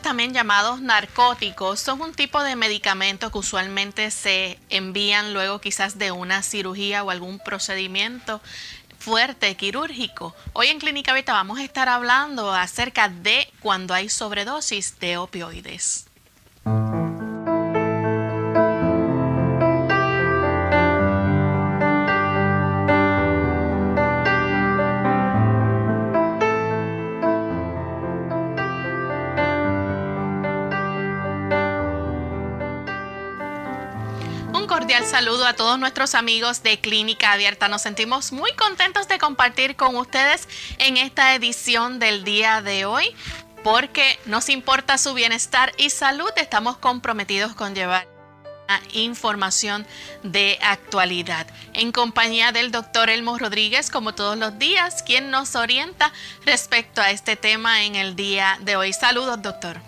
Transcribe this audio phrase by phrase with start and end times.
[0.00, 6.10] También llamados narcóticos, son un tipo de medicamento que usualmente se envían luego quizás de
[6.10, 8.40] una cirugía o algún procedimiento
[8.98, 10.34] fuerte quirúrgico.
[10.52, 16.05] Hoy en Clínica Vita vamos a estar hablando acerca de cuando hay sobredosis de opioides.
[35.04, 37.68] Saludo a todos nuestros amigos de Clínica Abierta.
[37.68, 43.14] Nos sentimos muy contentos de compartir con ustedes en esta edición del día de hoy
[43.64, 46.28] porque nos importa su bienestar y salud.
[46.36, 48.06] Estamos comprometidos con llevar
[48.92, 49.86] información
[50.22, 51.46] de actualidad.
[51.72, 56.12] En compañía del doctor Elmo Rodríguez, como todos los días, quien nos orienta
[56.44, 58.92] respecto a este tema en el día de hoy.
[58.92, 59.78] Saludos, doctor.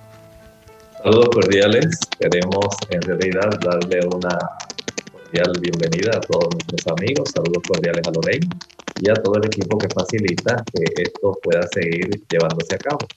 [1.03, 1.99] Saludos cordiales.
[2.19, 4.39] Queremos en realidad darle una
[5.33, 8.51] bienvenida a todos nuestros amigos, saludos cordiales a Lorraine
[8.97, 13.11] y a todo el equipo que facilita que esto pueda seguir llevándose a cabo.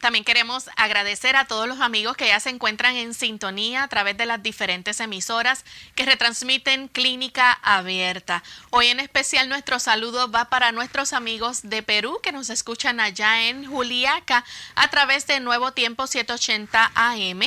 [0.00, 4.18] También queremos agradecer a todos los amigos que ya se encuentran en sintonía a través
[4.18, 5.64] de las diferentes emisoras
[5.94, 8.42] que retransmiten Clínica Abierta.
[8.68, 13.48] Hoy en especial nuestro saludo va para nuestros amigos de Perú que nos escuchan allá
[13.48, 17.40] en Juliaca a través de Nuevo Tiempo 780 AM,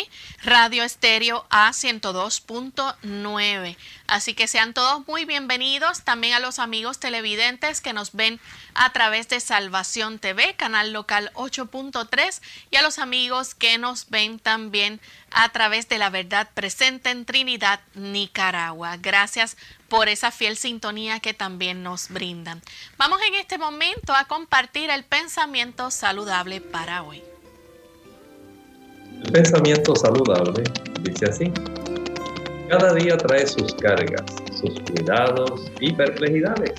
[0.43, 3.77] Radio Estéreo A 102.9.
[4.07, 8.39] Así que sean todos muy bienvenidos también a los amigos televidentes que nos ven
[8.75, 12.39] a través de Salvación TV, canal local 8.3,
[12.69, 14.99] y a los amigos que nos ven también
[15.31, 18.97] a través de La Verdad Presente en Trinidad, Nicaragua.
[18.97, 19.57] Gracias
[19.89, 22.61] por esa fiel sintonía que también nos brindan.
[22.97, 27.23] Vamos en este momento a compartir el pensamiento saludable para hoy.
[29.23, 30.63] El pensamiento saludable
[31.01, 31.51] dice así.
[32.69, 34.25] Cada día trae sus cargas,
[34.59, 36.73] sus cuidados y perplejidades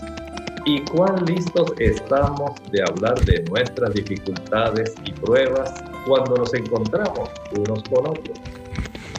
[0.65, 5.73] y cuán listos estamos de hablar de nuestras dificultades y pruebas
[6.09, 8.41] cuando nos encontramos unos con otros.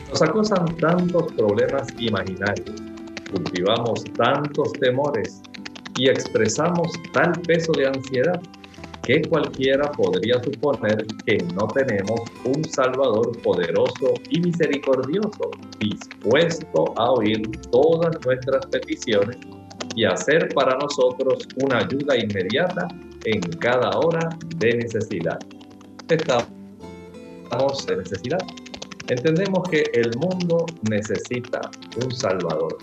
[0.10, 2.82] Nos acosan tantos problemas imaginarios,
[3.32, 5.42] cultivamos tantos temores
[5.98, 8.42] y expresamos tal peso de ansiedad
[9.04, 17.42] que cualquiera podría suponer que no tenemos un Salvador poderoso y misericordioso, dispuesto a oír
[17.72, 19.38] todas nuestras peticiones
[19.96, 22.88] y hacer para nosotros una ayuda inmediata
[23.26, 25.40] en cada hora de necesidad.
[26.10, 28.40] Estamos de necesidad.
[29.10, 31.62] Entendemos que el mundo necesita
[32.04, 32.78] un Salvador.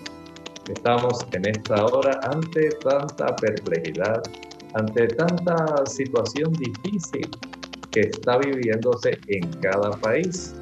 [0.68, 4.22] Estamos en esta hora ante tanta perplejidad,
[4.74, 7.30] ante tanta situación difícil
[7.90, 10.54] que está viviéndose en cada país.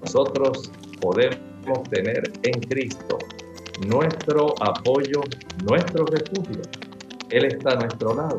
[0.00, 0.72] Nosotros
[1.04, 3.18] podemos tener en Cristo
[3.86, 5.20] nuestro apoyo,
[5.62, 6.62] nuestro refugio.
[7.28, 8.38] Él está a nuestro lado.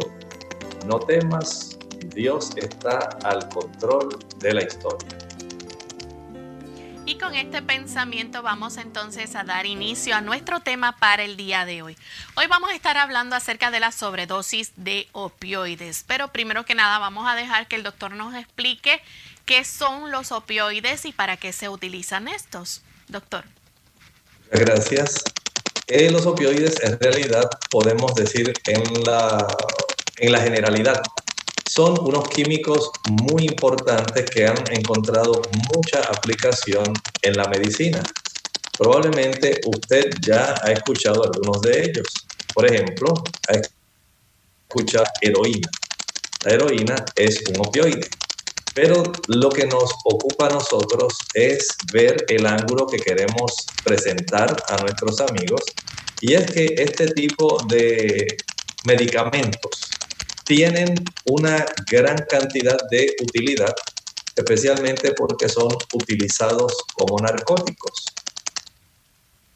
[0.88, 1.78] No temas,
[2.16, 5.10] Dios está al control de la historia.
[7.06, 11.66] Y con este pensamiento vamos entonces a dar inicio a nuestro tema para el día
[11.66, 11.96] de hoy.
[12.36, 16.98] Hoy vamos a estar hablando acerca de la sobredosis de opioides, pero primero que nada
[16.98, 19.04] vamos a dejar que el doctor nos explique
[19.46, 22.82] qué son los opioides y para qué se utilizan estos.
[23.08, 23.46] Doctor.
[24.52, 25.24] Gracias.
[25.88, 29.46] Eh, los opioides en realidad podemos decir en la,
[30.18, 31.02] en la generalidad
[31.70, 35.42] son unos químicos muy importantes que han encontrado
[35.76, 38.02] mucha aplicación en la medicina.
[38.78, 42.08] Probablemente usted ya ha escuchado algunos de ellos.
[42.54, 43.14] Por ejemplo,
[43.50, 43.60] ha
[44.70, 45.68] escuchado heroína.
[46.46, 48.08] La heroína es un opioide.
[48.76, 53.52] Pero lo que nos ocupa a nosotros es ver el ángulo que queremos
[53.84, 55.62] presentar a nuestros amigos
[56.20, 58.28] y es que este tipo de
[58.86, 59.90] medicamentos
[60.44, 60.94] tienen
[61.26, 63.74] una gran cantidad de utilidad,
[64.36, 68.06] especialmente porque son utilizados como narcóticos.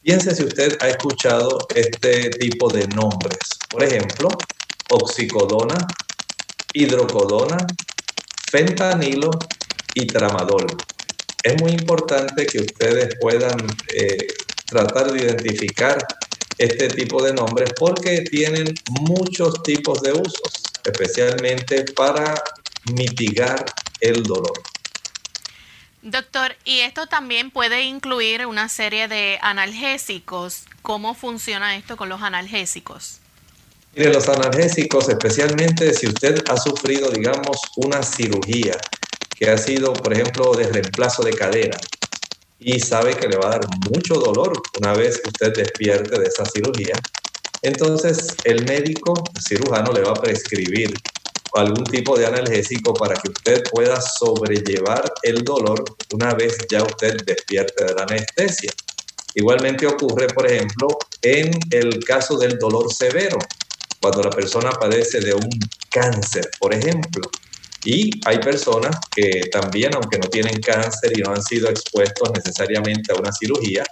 [0.02, 3.38] Piense si usted ha escuchado este tipo de nombres.
[3.68, 4.28] Por ejemplo,
[4.90, 5.86] oxicodona,
[6.72, 7.66] hidrocodona,
[8.50, 9.30] fentanilo
[9.94, 10.66] y tramadol.
[11.42, 13.58] Es muy importante que ustedes puedan
[13.94, 14.26] eh,
[14.66, 16.04] tratar de identificar
[16.58, 22.34] este tipo de nombres porque tienen muchos tipos de usos, especialmente para
[22.92, 23.64] mitigar
[24.00, 24.52] el dolor.
[26.02, 30.64] Doctor, y esto también puede incluir una serie de analgésicos.
[30.82, 33.19] ¿Cómo funciona esto con los analgésicos?
[33.92, 38.76] Mire, los analgésicos, especialmente si usted ha sufrido, digamos, una cirugía
[39.34, 41.76] que ha sido, por ejemplo, de reemplazo de cadera
[42.58, 46.26] y sabe que le va a dar mucho dolor una vez que usted despierte de
[46.26, 46.94] esa cirugía,
[47.62, 50.94] entonces el médico el cirujano le va a prescribir
[51.54, 55.82] algún tipo de analgésico para que usted pueda sobrellevar el dolor
[56.12, 58.70] una vez ya usted despierte de la anestesia.
[59.34, 60.86] Igualmente ocurre, por ejemplo,
[61.22, 63.38] en el caso del dolor severo
[64.00, 65.48] cuando la persona padece de un
[65.90, 67.30] cáncer, por ejemplo.
[67.84, 73.12] Y hay personas que también, aunque no tienen cáncer y no han sido expuestos necesariamente
[73.12, 73.84] a una cirugía,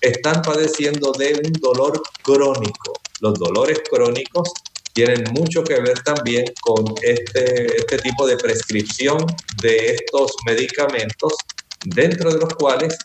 [0.00, 2.92] están padeciendo de un dolor crónico.
[3.20, 4.50] Los dolores crónicos
[4.92, 9.24] tienen mucho que ver también con este, este tipo de prescripción
[9.62, 11.34] de estos medicamentos,
[11.84, 12.96] dentro de los cuales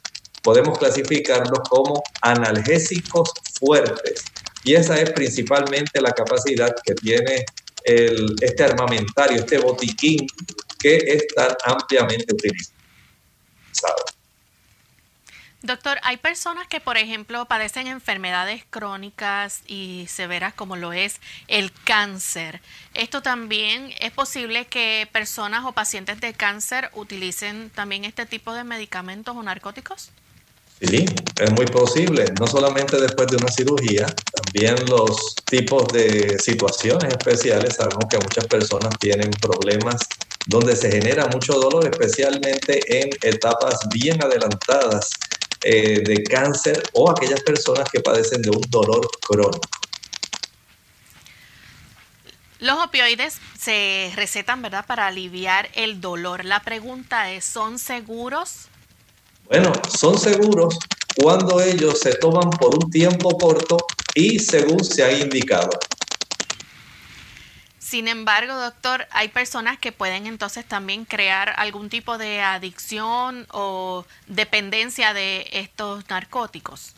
[0.42, 4.26] podemos clasificarlos como analgésicos fuertes,
[4.66, 7.46] y esa es principalmente la capacidad que tiene
[7.86, 10.28] este armamentario, este botiquín
[10.80, 12.74] que es tan ampliamente utilizado.
[15.62, 21.72] Doctor, hay personas que, por ejemplo, padecen enfermedades crónicas y severas como lo es el
[21.72, 22.62] cáncer.
[22.94, 28.64] ¿Esto también es posible que personas o pacientes de cáncer utilicen también este tipo de
[28.64, 30.12] medicamentos o narcóticos?
[30.82, 31.06] Sí,
[31.40, 37.76] es muy posible, no solamente después de una cirugía, también los tipos de situaciones especiales,
[37.76, 40.02] sabemos que muchas personas tienen problemas
[40.48, 45.10] donde se genera mucho dolor, especialmente en etapas bien adelantadas
[45.64, 49.62] eh, de cáncer o aquellas personas que padecen de un dolor crónico.
[52.60, 56.46] Los opioides se recetan, ¿verdad?, para aliviar el dolor.
[56.46, 58.68] La pregunta es, ¿son seguros?
[59.46, 60.78] Bueno, son seguros
[61.16, 63.78] cuando ellos se toman por un tiempo corto
[64.14, 65.70] y según se ha indicado.
[67.78, 74.06] Sin embargo, doctor, hay personas que pueden entonces también crear algún tipo de adicción o
[74.28, 76.96] dependencia de estos narcóticos.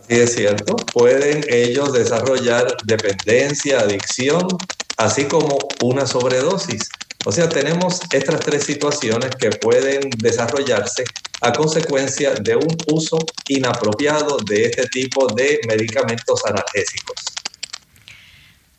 [0.00, 4.48] Así es cierto, pueden ellos desarrollar dependencia, adicción,
[4.96, 6.90] así como una sobredosis.
[7.28, 11.04] O sea, tenemos estas tres situaciones que pueden desarrollarse
[11.42, 13.18] a consecuencia de un uso
[13.48, 17.16] inapropiado de este tipo de medicamentos analgésicos.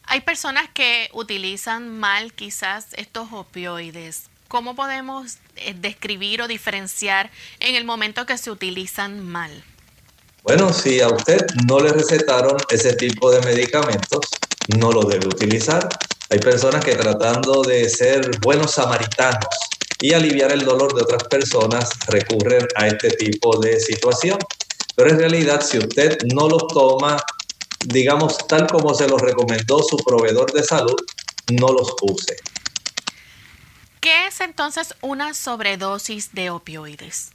[0.05, 4.23] Hay personas que utilizan mal quizás estos opioides.
[4.47, 7.29] ¿Cómo podemos eh, describir o diferenciar
[7.59, 9.63] en el momento que se utilizan mal?
[10.41, 14.25] Bueno, si a usted no le recetaron ese tipo de medicamentos,
[14.75, 15.87] no lo debe utilizar.
[16.31, 19.47] Hay personas que tratando de ser buenos samaritanos
[19.99, 24.37] y aliviar el dolor de otras personas recurren a este tipo de situación.
[24.95, 27.17] Pero en realidad, si usted no los toma,
[27.87, 30.95] digamos, tal como se los recomendó su proveedor de salud,
[31.51, 32.35] no los use.
[33.99, 37.31] ¿Qué es entonces una sobredosis de opioides?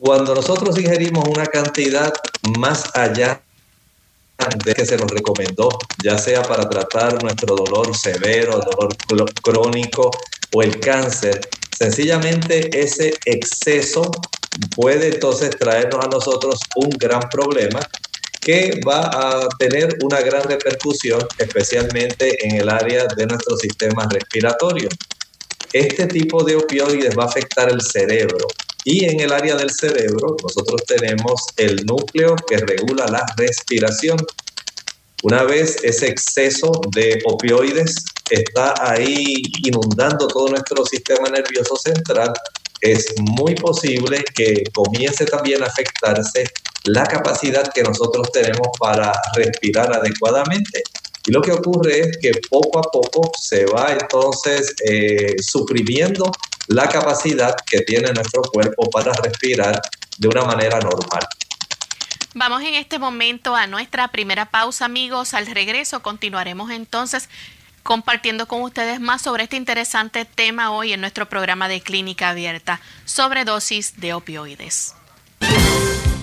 [0.00, 2.12] Cuando nosotros ingerimos una cantidad
[2.58, 3.40] más allá
[4.64, 5.68] de que se nos recomendó,
[6.02, 8.60] ya sea para tratar nuestro dolor severo,
[9.08, 10.10] dolor crónico
[10.52, 11.40] o el cáncer,
[11.76, 14.10] sencillamente ese exceso
[14.74, 17.80] puede entonces traernos a nosotros un gran problema
[18.40, 24.88] que va a tener una gran repercusión, especialmente en el área de nuestro sistema respiratorio.
[25.72, 28.46] Este tipo de opioides va a afectar el cerebro
[28.90, 34.16] y en el área del cerebro nosotros tenemos el núcleo que regula la respiración.
[35.22, 37.96] Una vez ese exceso de opioides
[38.30, 42.32] está ahí inundando todo nuestro sistema nervioso central,
[42.80, 46.44] es muy posible que comience también a afectarse
[46.84, 50.82] la capacidad que nosotros tenemos para respirar adecuadamente.
[51.26, 56.32] Y lo que ocurre es que poco a poco se va entonces eh, suprimiendo
[56.68, 59.80] la capacidad que tiene nuestro cuerpo para respirar
[60.18, 61.26] de una manera normal.
[62.34, 65.34] Vamos en este momento a nuestra primera pausa, amigos.
[65.34, 67.28] Al regreso continuaremos entonces
[67.82, 72.80] compartiendo con ustedes más sobre este interesante tema hoy en nuestro programa de clínica abierta,
[73.06, 74.94] sobredosis de opioides.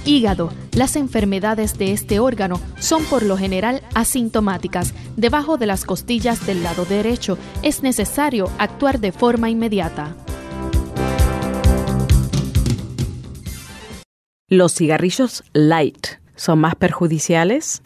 [0.05, 0.53] Hígado.
[0.73, 4.93] Las enfermedades de este órgano son por lo general asintomáticas.
[5.15, 10.15] Debajo de las costillas del lado derecho es necesario actuar de forma inmediata.
[14.55, 16.07] ¿Los cigarrillos light
[16.37, 17.81] son más perjudiciales?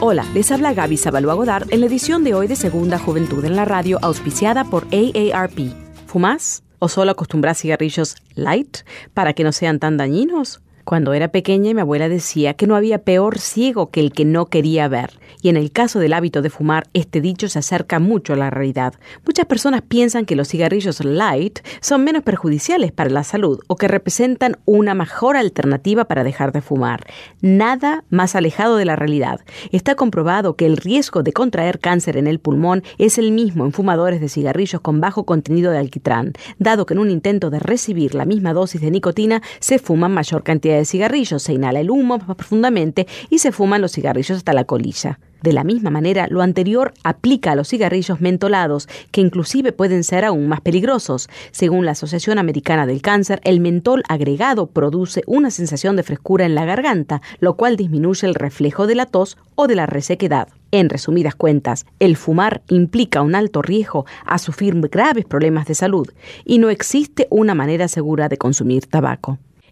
[0.00, 3.54] Hola, les habla Gaby Zabalúa Godard en la edición de hoy de Segunda Juventud en
[3.54, 5.74] la radio auspiciada por AARP.
[6.06, 6.62] ¿Fumás?
[6.78, 8.78] ¿O solo acostumbras cigarrillos light
[9.12, 10.62] para que no sean tan dañinos?
[10.84, 14.46] Cuando era pequeña mi abuela decía que no había peor ciego que el que no
[14.46, 18.32] quería ver y en el caso del hábito de fumar, este dicho se acerca mucho
[18.32, 18.94] a la realidad.
[19.26, 23.88] Muchas personas piensan que los cigarrillos light son menos perjudiciales para la salud o que
[23.88, 27.06] representan una mejor alternativa para dejar de fumar.
[27.40, 29.40] Nada más alejado de la realidad.
[29.70, 33.72] Está comprobado que el riesgo de contraer cáncer en el pulmón es el mismo en
[33.72, 38.14] fumadores de cigarrillos con bajo contenido de alquitrán, dado que en un intento de recibir
[38.14, 42.18] la misma dosis de nicotina se fuman mayor cantidad de cigarrillos, se inhala el humo
[42.18, 45.18] más profundamente y se fuman los cigarrillos hasta la colilla.
[45.42, 50.24] De la misma manera, lo anterior aplica a los cigarrillos mentolados, que inclusive pueden ser
[50.24, 51.28] aún más peligrosos.
[51.50, 56.54] Según la Asociación Americana del Cáncer, el mentol agregado produce una sensación de frescura en
[56.54, 60.48] la garganta, lo cual disminuye el reflejo de la tos o de la resequedad.
[60.70, 66.08] En resumidas cuentas, el fumar implica un alto riesgo a sufrir graves problemas de salud
[66.44, 69.38] y no existe una manera segura de consumir tabaco.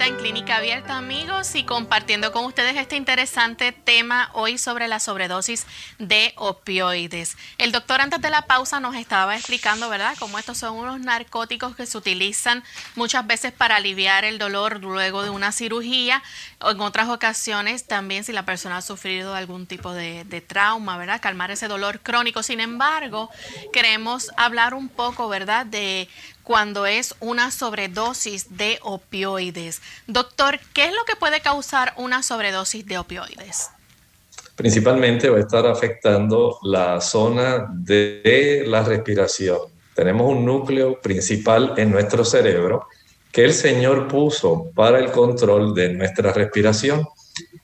[0.00, 5.66] En Clínica Abierta, amigos, y compartiendo con ustedes este interesante tema hoy sobre la sobredosis
[5.98, 7.36] de opioides.
[7.58, 11.76] El doctor antes de la pausa nos estaba explicando, ¿verdad?, cómo estos son unos narcóticos
[11.76, 16.22] que se utilizan muchas veces para aliviar el dolor luego de una cirugía
[16.60, 20.98] o en otras ocasiones también si la persona ha sufrido algún tipo de, de trauma,
[20.98, 22.42] ¿verdad?, calmar ese dolor crónico.
[22.42, 23.30] Sin embargo,
[23.72, 26.08] queremos hablar un poco, ¿verdad?, de
[26.44, 29.80] cuando es una sobredosis de opioides.
[30.06, 33.70] Doctor, ¿qué es lo que puede causar una sobredosis de opioides?
[34.54, 39.58] Principalmente va a estar afectando la zona de la respiración.
[39.94, 42.86] Tenemos un núcleo principal en nuestro cerebro
[43.32, 47.04] que el Señor puso para el control de nuestra respiración.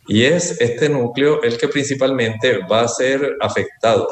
[0.08, 4.08] Y es este núcleo el que principalmente va a ser afectado.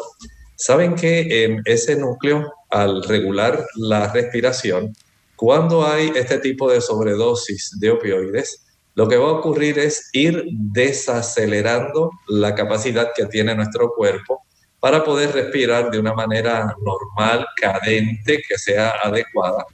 [0.54, 4.94] Saben que en ese núcleo al regular la respiración,
[5.36, 10.44] cuando hay este tipo de sobredosis de opioides, lo que va a ocurrir es ir
[10.50, 14.42] desacelerando la capacidad que tiene nuestro cuerpo
[14.80, 19.64] para poder respirar de una manera normal, cadente, que sea adecuada.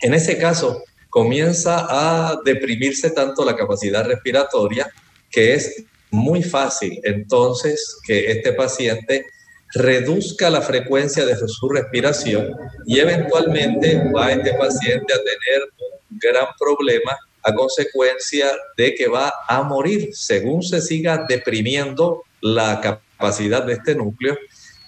[0.00, 4.90] En ese caso, comienza a deprimirse tanto la capacidad respiratoria
[5.30, 9.26] que es muy fácil entonces que este paciente
[9.74, 12.54] reduzca la frecuencia de su respiración
[12.86, 18.46] y eventualmente va este paciente a tener un gran problema a consecuencia
[18.76, 24.36] de que va a morir según se siga deprimiendo la capacidad de este núcleo.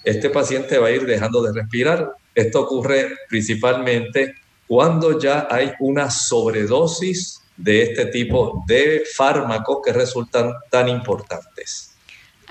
[0.03, 2.11] Este paciente va a ir dejando de respirar.
[2.33, 4.35] Esto ocurre principalmente
[4.67, 11.90] cuando ya hay una sobredosis de este tipo de fármacos que resultan tan importantes.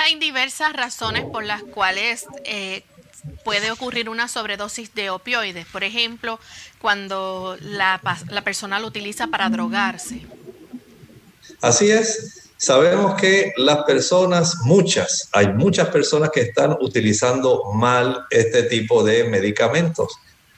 [0.03, 2.85] Hay diversas razones por las cuales eh,
[3.45, 5.67] puede ocurrir una sobredosis de opioides.
[5.67, 6.41] Por ejemplo,
[6.81, 10.23] cuando la, la persona lo utiliza para drogarse.
[11.61, 12.49] Así es.
[12.57, 19.25] Sabemos que las personas, muchas, hay muchas personas que están utilizando mal este tipo de
[19.25, 20.09] medicamentos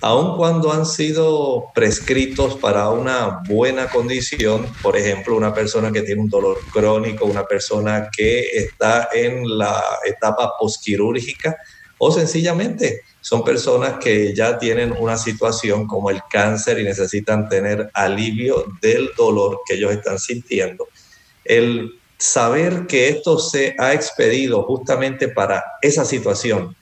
[0.02, 6.22] aun cuando han sido prescritos para una buena condición, por ejemplo, una persona que tiene
[6.22, 11.56] un dolor crónico, una persona que está en la etapa posquirúrgica,
[11.98, 17.88] o sencillamente son personas que ya tienen una situación como el cáncer y necesitan tener
[17.94, 20.88] alivio del dolor que ellos están sintiendo.
[21.44, 26.74] El saber que esto se ha expedido justamente para esa situación,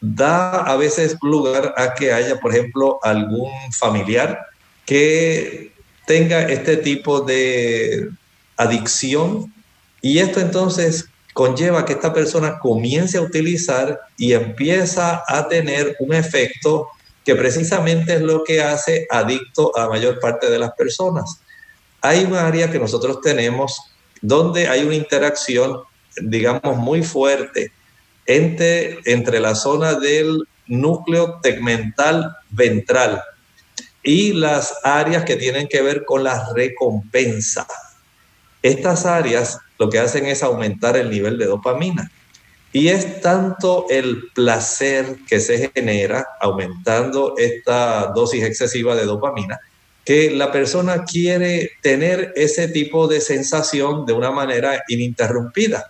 [0.00, 4.46] da a veces lugar a que haya, por ejemplo, algún familiar
[4.84, 5.72] que
[6.06, 8.10] tenga este tipo de
[8.56, 9.52] adicción
[10.00, 16.14] y esto entonces conlleva que esta persona comience a utilizar y empieza a tener un
[16.14, 16.88] efecto
[17.24, 21.40] que precisamente es lo que hace adicto a la mayor parte de las personas.
[22.00, 23.80] Hay un área que nosotros tenemos
[24.22, 25.80] donde hay una interacción,
[26.22, 27.72] digamos, muy fuerte
[28.26, 33.22] entre, entre la zona del núcleo tegmental ventral
[34.02, 37.66] y las áreas que tienen que ver con la recompensa.
[38.62, 42.10] Estas áreas lo que hacen es aumentar el nivel de dopamina.
[42.72, 49.58] Y es tanto el placer que se genera aumentando esta dosis excesiva de dopamina
[50.06, 55.84] que la persona quiere tener ese tipo de sensación de una manera ininterrumpida.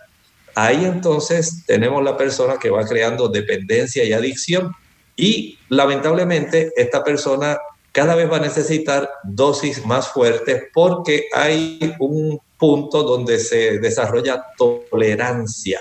[0.59, 4.71] Ahí entonces tenemos la persona que va creando dependencia y adicción.
[5.15, 7.59] Y lamentablemente esta persona
[7.91, 14.47] cada vez va a necesitar dosis más fuertes porque hay un punto donde se desarrolla
[14.57, 15.79] tolerancia.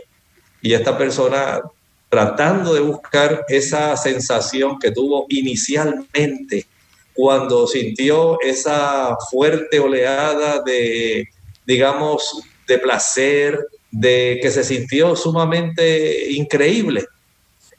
[0.60, 1.62] Y esta persona
[2.10, 6.66] tratando de buscar esa sensación que tuvo inicialmente
[7.14, 11.26] cuando sintió esa fuerte oleada de,
[11.64, 13.58] digamos, de placer,
[13.90, 17.04] de que se sintió sumamente increíble.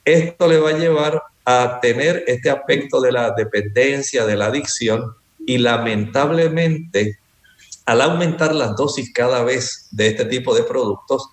[0.05, 5.13] Esto le va a llevar a tener este aspecto de la dependencia, de la adicción
[5.45, 7.19] y lamentablemente
[7.85, 11.29] al aumentar las dosis cada vez de este tipo de productos,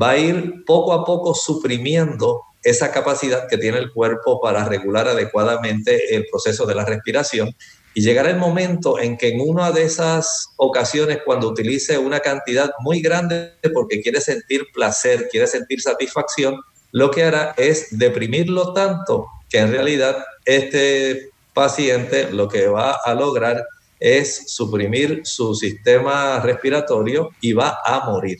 [0.00, 5.06] va a ir poco a poco suprimiendo esa capacidad que tiene el cuerpo para regular
[5.06, 7.54] adecuadamente el proceso de la respiración
[7.94, 12.70] y llegará el momento en que en una de esas ocasiones, cuando utilice una cantidad
[12.80, 19.26] muy grande porque quiere sentir placer, quiere sentir satisfacción, lo que hará es deprimirlo tanto
[19.48, 23.64] que en realidad este paciente lo que va a lograr
[24.00, 28.38] es suprimir su sistema respiratorio y va a morir.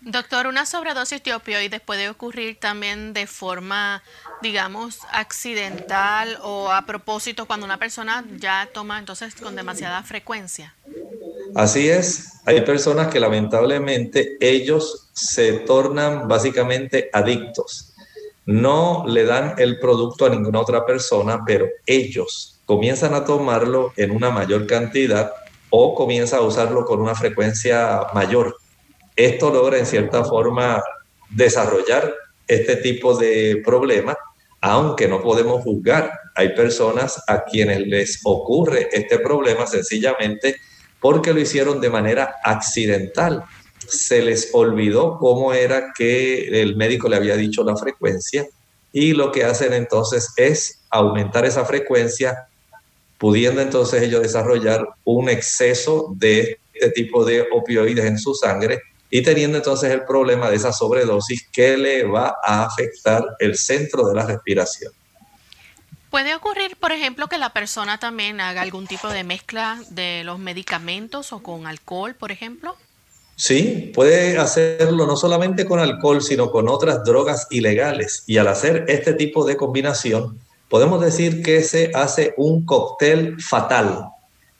[0.00, 4.02] Doctor, una sobredosis de opioides puede ocurrir también de forma,
[4.42, 10.74] digamos, accidental o a propósito cuando una persona ya toma entonces con demasiada frecuencia.
[11.54, 17.94] Así es, hay personas que lamentablemente ellos se tornan básicamente adictos.
[18.44, 24.10] No le dan el producto a ninguna otra persona, pero ellos comienzan a tomarlo en
[24.10, 25.32] una mayor cantidad
[25.70, 28.56] o comienzan a usarlo con una frecuencia mayor
[29.16, 30.82] esto logra en cierta forma
[31.28, 32.14] desarrollar
[32.46, 34.16] este tipo de problema,
[34.62, 36.12] aunque no podemos juzgar.
[36.34, 40.56] Hay personas a quienes les ocurre este problema sencillamente
[41.00, 43.44] porque lo hicieron de manera accidental.
[43.86, 48.46] Se les olvidó cómo era que el médico le había dicho la frecuencia
[48.92, 52.46] y lo que hacen entonces es aumentar esa frecuencia,
[53.18, 58.80] pudiendo entonces ellos desarrollar un exceso de este tipo de opioides en su sangre
[59.14, 64.08] y teniendo entonces el problema de esa sobredosis que le va a afectar el centro
[64.08, 64.90] de la respiración.
[66.10, 70.38] ¿Puede ocurrir, por ejemplo, que la persona también haga algún tipo de mezcla de los
[70.38, 72.74] medicamentos o con alcohol, por ejemplo?
[73.36, 78.24] Sí, puede hacerlo no solamente con alcohol, sino con otras drogas ilegales.
[78.26, 80.38] Y al hacer este tipo de combinación,
[80.70, 84.08] podemos decir que se hace un cóctel fatal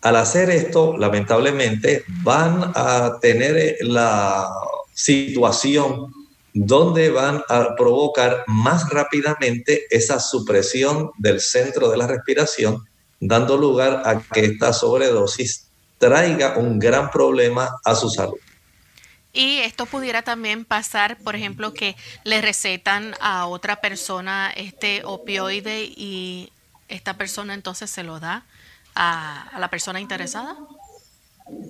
[0.02, 4.50] al hacer esto, lamentablemente, van a tener la
[4.92, 6.12] situación
[6.52, 12.84] donde van a provocar más rápidamente esa supresión del centro de la respiración,
[13.20, 18.38] dando lugar a que esta sobredosis traiga un gran problema a su salud.
[19.32, 25.84] Y esto pudiera también pasar, por ejemplo, que le recetan a otra persona este opioide
[25.84, 26.52] y
[26.88, 28.44] esta persona entonces se lo da
[28.94, 30.56] a, la persona interesada?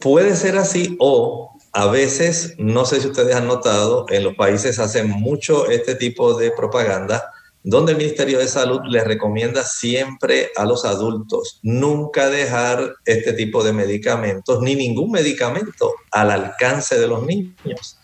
[0.01, 4.79] Puede ser así o a veces, no sé si ustedes han notado, en los países
[4.79, 7.33] hacen mucho este tipo de propaganda
[7.65, 13.63] donde el Ministerio de Salud les recomienda siempre a los adultos nunca dejar este tipo
[13.63, 17.99] de medicamentos ni ningún medicamento al alcance de los niños.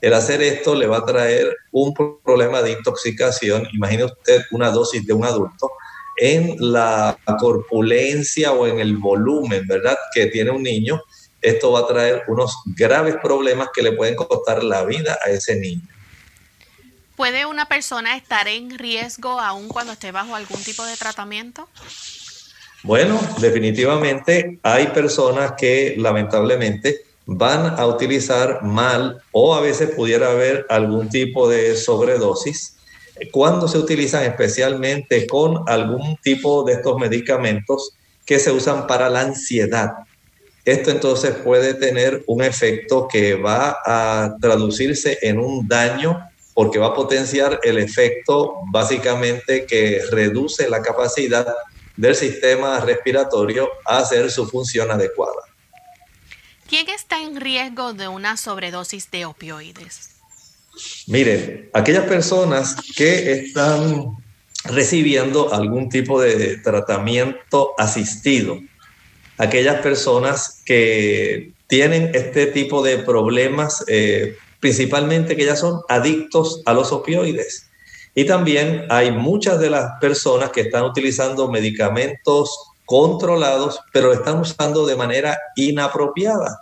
[0.00, 3.68] El hacer esto le va a traer un problema de intoxicación.
[3.72, 5.70] Imagine usted una dosis de un adulto
[6.16, 11.02] en la corpulencia o en el volumen, ¿verdad?, que tiene un niño,
[11.40, 15.56] esto va a traer unos graves problemas que le pueden costar la vida a ese
[15.56, 15.82] niño.
[17.16, 21.68] ¿Puede una persona estar en riesgo aún cuando esté bajo algún tipo de tratamiento?
[22.82, 30.66] Bueno, definitivamente hay personas que lamentablemente van a utilizar mal o a veces pudiera haber
[30.68, 32.76] algún tipo de sobredosis
[33.30, 37.94] cuando se utilizan especialmente con algún tipo de estos medicamentos
[38.24, 39.90] que se usan para la ansiedad.
[40.64, 46.18] Esto entonces puede tener un efecto que va a traducirse en un daño
[46.54, 51.46] porque va a potenciar el efecto básicamente que reduce la capacidad
[51.96, 55.42] del sistema respiratorio a hacer su función adecuada.
[56.68, 60.11] ¿Quién está en riesgo de una sobredosis de opioides?
[61.06, 64.16] Miren, aquellas personas que están
[64.64, 68.58] recibiendo algún tipo de tratamiento asistido,
[69.38, 76.72] aquellas personas que tienen este tipo de problemas, eh, principalmente que ya son adictos a
[76.72, 77.68] los opioides.
[78.14, 84.86] Y también hay muchas de las personas que están utilizando medicamentos controlados, pero están usando
[84.86, 86.61] de manera inapropiada.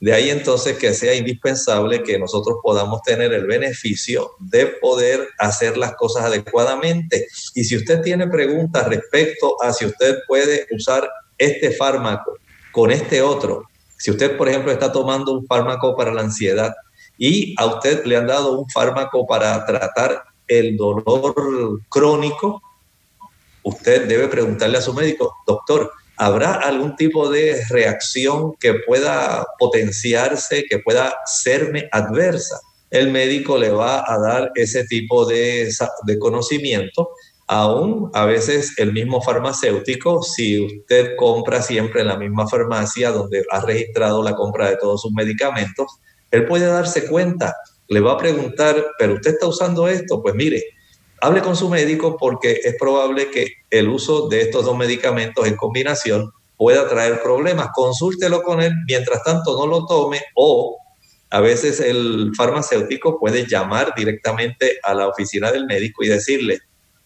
[0.00, 5.78] De ahí entonces que sea indispensable que nosotros podamos tener el beneficio de poder hacer
[5.78, 7.26] las cosas adecuadamente.
[7.54, 12.36] Y si usted tiene preguntas respecto a si usted puede usar este fármaco
[12.72, 13.64] con este otro,
[13.98, 16.74] si usted, por ejemplo, está tomando un fármaco para la ansiedad
[17.16, 22.62] y a usted le han dado un fármaco para tratar el dolor crónico,
[23.62, 30.64] usted debe preguntarle a su médico, doctor, ¿Habrá algún tipo de reacción que pueda potenciarse,
[30.68, 32.58] que pueda serme adversa?
[32.90, 35.70] El médico le va a dar ese tipo de,
[36.06, 37.10] de conocimiento.
[37.48, 43.44] Aún a veces el mismo farmacéutico, si usted compra siempre en la misma farmacia donde
[43.50, 45.86] ha registrado la compra de todos sus medicamentos,
[46.30, 47.54] él puede darse cuenta,
[47.88, 50.64] le va a preguntar, pero usted está usando esto, pues mire,
[51.20, 53.46] hable con su médico porque es probable que
[53.78, 57.68] el uso de estos dos medicamentos en combinación pueda traer problemas.
[57.74, 60.78] Consúltelo con él, mientras tanto no lo tome o
[61.30, 66.60] a veces el farmacéutico puede llamar directamente a la oficina del médico y decirle,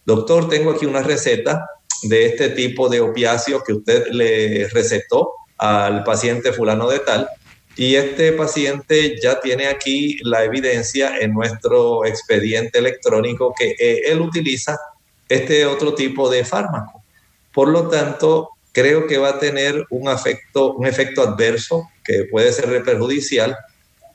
[0.05, 1.65] doctor, tengo aquí una receta
[2.03, 7.27] de este tipo de opiáceo que usted le recetó al paciente fulano de tal
[7.75, 14.21] y este paciente ya tiene aquí la evidencia en nuestro expediente electrónico que eh, él
[14.21, 14.77] utiliza
[15.31, 17.03] este otro tipo de fármaco.
[17.53, 23.57] Por lo tanto, creo que va a tener un, efecto, adverso que puede ser perjudicial.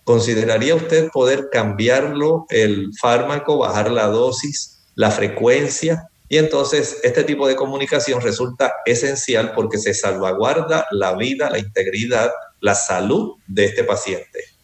[0.04, 6.08] ¿Consideraría usted poder cambiarlo, el fármaco, bajar la dosis, la frecuencia?
[6.28, 12.30] Y entonces este tipo de comunicación resulta esencial porque se salvaguarda la vida, la integridad,
[12.60, 14.55] la salud de este paciente.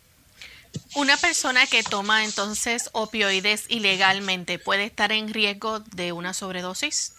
[0.94, 7.14] Una persona que toma entonces opioides ilegalmente puede estar en riesgo de una sobredosis.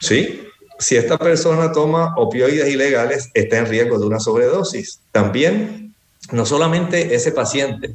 [0.00, 0.42] Sí,
[0.78, 5.00] si esta persona toma opioides ilegales, está en riesgo de una sobredosis.
[5.12, 5.94] También,
[6.32, 7.94] no solamente ese paciente,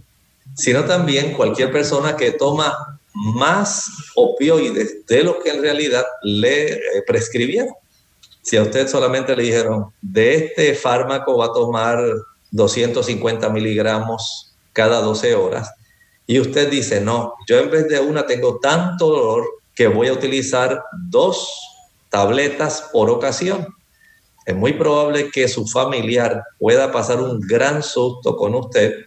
[0.56, 6.80] sino también cualquier persona que toma más opioides de lo que en realidad le eh,
[7.06, 7.74] prescribieron.
[8.41, 12.00] Si a usted solamente le dijeron, de este fármaco va a tomar
[12.52, 15.72] 250 miligramos cada 12 horas,
[16.28, 20.14] y usted dice, no, yo en vez de una tengo tanto dolor que voy a
[20.14, 21.50] utilizar dos
[22.10, 23.68] tabletas por ocasión.
[24.46, 29.06] Es muy probable que su familiar pueda pasar un gran susto con usted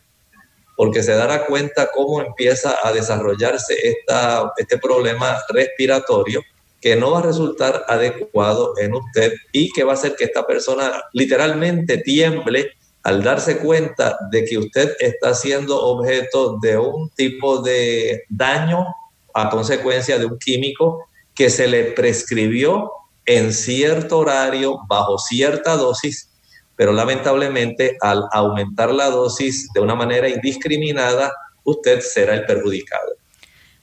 [0.76, 6.42] porque se dará cuenta cómo empieza a desarrollarse esta, este problema respiratorio
[6.80, 10.46] que no va a resultar adecuado en usted y que va a hacer que esta
[10.46, 12.72] persona literalmente tiemble
[13.04, 18.86] al darse cuenta de que usted está siendo objeto de un tipo de daño
[19.34, 22.90] a consecuencia de un químico que se le prescribió
[23.26, 26.30] en cierto horario, bajo cierta dosis,
[26.76, 33.12] pero lamentablemente al aumentar la dosis de una manera indiscriminada, usted será el perjudicado.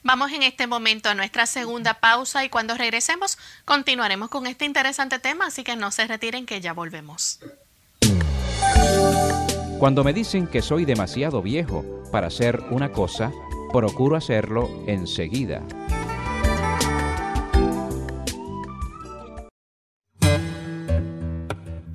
[0.03, 5.19] Vamos en este momento a nuestra segunda pausa y cuando regresemos continuaremos con este interesante
[5.19, 7.39] tema, así que no se retiren que ya volvemos.
[9.82, 13.32] Cuando me dicen que soy demasiado viejo para hacer una cosa,
[13.74, 15.63] procuro hacerlo enseguida.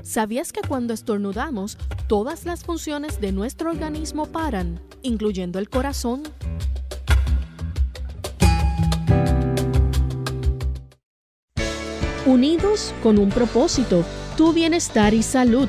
[0.02, 6.24] ¿Sabías que cuando estornudamos, todas las funciones de nuestro organismo paran, incluyendo el corazón?
[12.26, 14.04] Unidos con un propósito,
[14.36, 15.68] tu bienestar y salud.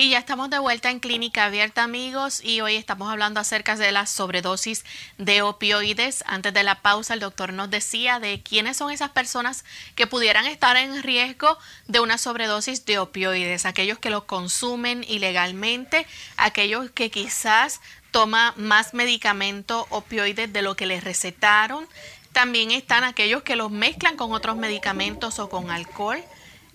[0.00, 3.92] Y ya estamos de vuelta en Clínica Abierta, amigos, y hoy estamos hablando acerca de
[3.92, 4.86] la sobredosis
[5.18, 6.24] de opioides.
[6.26, 9.62] Antes de la pausa, el doctor nos decía de quiénes son esas personas
[9.96, 16.06] que pudieran estar en riesgo de una sobredosis de opioides, aquellos que los consumen ilegalmente,
[16.38, 21.86] aquellos que quizás toman más medicamento opioides de lo que les recetaron.
[22.32, 26.24] También están aquellos que los mezclan con otros medicamentos o con alcohol.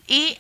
[0.08, 0.38] Y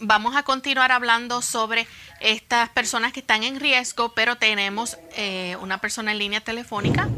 [0.00, 1.86] vamos a continuar hablando sobre
[2.20, 7.08] estas personas que están en riesgo, pero tenemos eh, una persona en línea telefónica.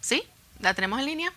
[0.00, 0.22] ¿Sí?
[0.60, 1.32] ¿La tenemos en línea?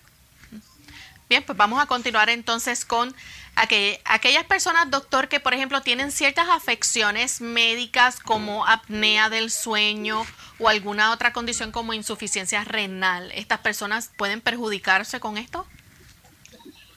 [1.29, 3.13] Bien, pues vamos a continuar entonces con
[3.55, 10.25] aquellas personas, doctor, que por ejemplo tienen ciertas afecciones médicas como apnea del sueño
[10.59, 13.31] o alguna otra condición como insuficiencia renal.
[13.33, 15.67] ¿Estas personas pueden perjudicarse con esto?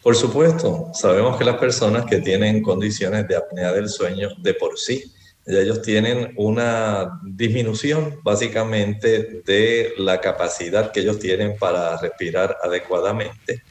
[0.03, 4.79] Por supuesto, sabemos que las personas que tienen condiciones de apnea del sueño de por
[4.79, 5.13] sí,
[5.45, 13.63] ellos tienen una disminución básicamente de la capacidad que ellos tienen para respirar adecuadamente.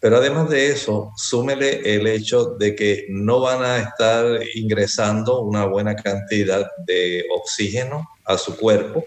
[0.00, 5.66] Pero además de eso, súmele el hecho de que no van a estar ingresando una
[5.66, 9.04] buena cantidad de oxígeno a su cuerpo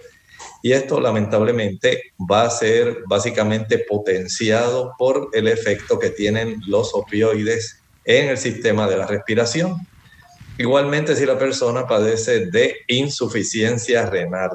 [0.61, 7.81] y esto lamentablemente va a ser básicamente potenciado por el efecto que tienen los opioides
[8.05, 9.77] en el sistema de la respiración.
[10.57, 14.51] Igualmente si la persona padece de insuficiencia renal,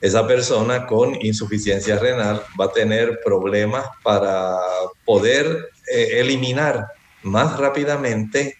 [0.00, 4.56] esa persona con insuficiencia renal va a tener problemas para
[5.04, 6.86] poder eh, eliminar
[7.22, 8.56] más rápidamente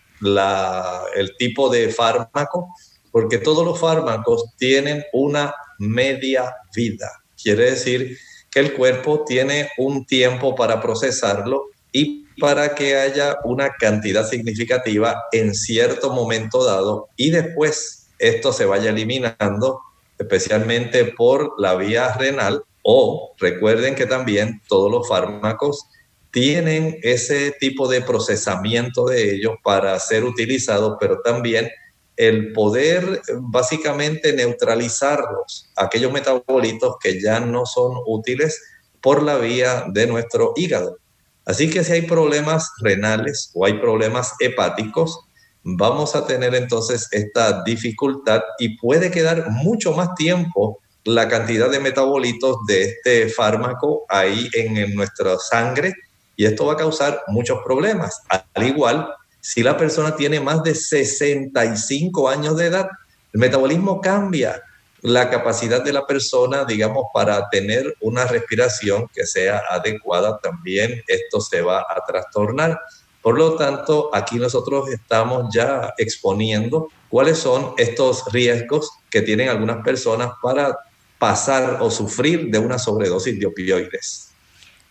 [1.17, 2.69] el tipo de fármaco,
[3.11, 7.11] porque todos los fármacos tienen una media vida.
[7.43, 8.17] Quiere decir
[8.51, 15.23] que el cuerpo tiene un tiempo para procesarlo y para que haya una cantidad significativa
[15.33, 19.81] en cierto momento dado y después esto se vaya eliminando,
[20.19, 25.87] especialmente por la vía renal o recuerden que también todos los fármacos
[26.31, 31.71] tienen ese tipo de procesamiento de ellos para ser utilizados, pero también
[32.17, 38.61] el poder básicamente neutralizarlos, aquellos metabolitos que ya no son útiles
[39.01, 40.99] por la vía de nuestro hígado.
[41.45, 45.19] Así que si hay problemas renales o hay problemas hepáticos,
[45.65, 51.81] vamos a tener entonces esta dificultad y puede quedar mucho más tiempo la cantidad de
[51.81, 55.93] metabolitos de este fármaco ahí en, nuestra sangre
[56.37, 58.21] y esto va a causar muchos problemas.
[58.29, 62.89] Al igual, si la persona tiene más de 65 años de edad,
[63.33, 64.63] el metabolismo cambia
[65.01, 71.41] la capacidad de la persona, digamos, para tener una respiración que sea adecuada, también esto
[71.41, 72.81] se va a trastornar.
[73.21, 79.83] Por lo tanto, aquí nosotros estamos ya exponiendo cuáles son estos riesgos que tienen algunas
[79.83, 80.79] personas para
[81.19, 84.32] pasar o sufrir de una sobredosis de opioides.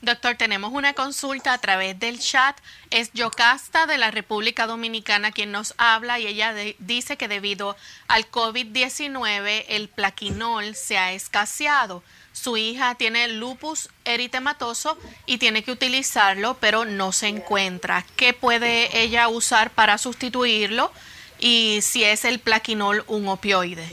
[0.01, 2.57] Doctor, tenemos una consulta a través del chat.
[2.89, 7.75] Es Yocasta de la República Dominicana quien nos habla y ella dice que debido
[8.07, 12.01] al COVID-19 el plaquinol se ha escaseado.
[12.33, 18.03] Su hija tiene lupus eritematoso y tiene que utilizarlo, pero no se encuentra.
[18.15, 20.91] ¿Qué puede ella usar para sustituirlo?
[21.39, 23.87] Y si es el plaquinol un opioide.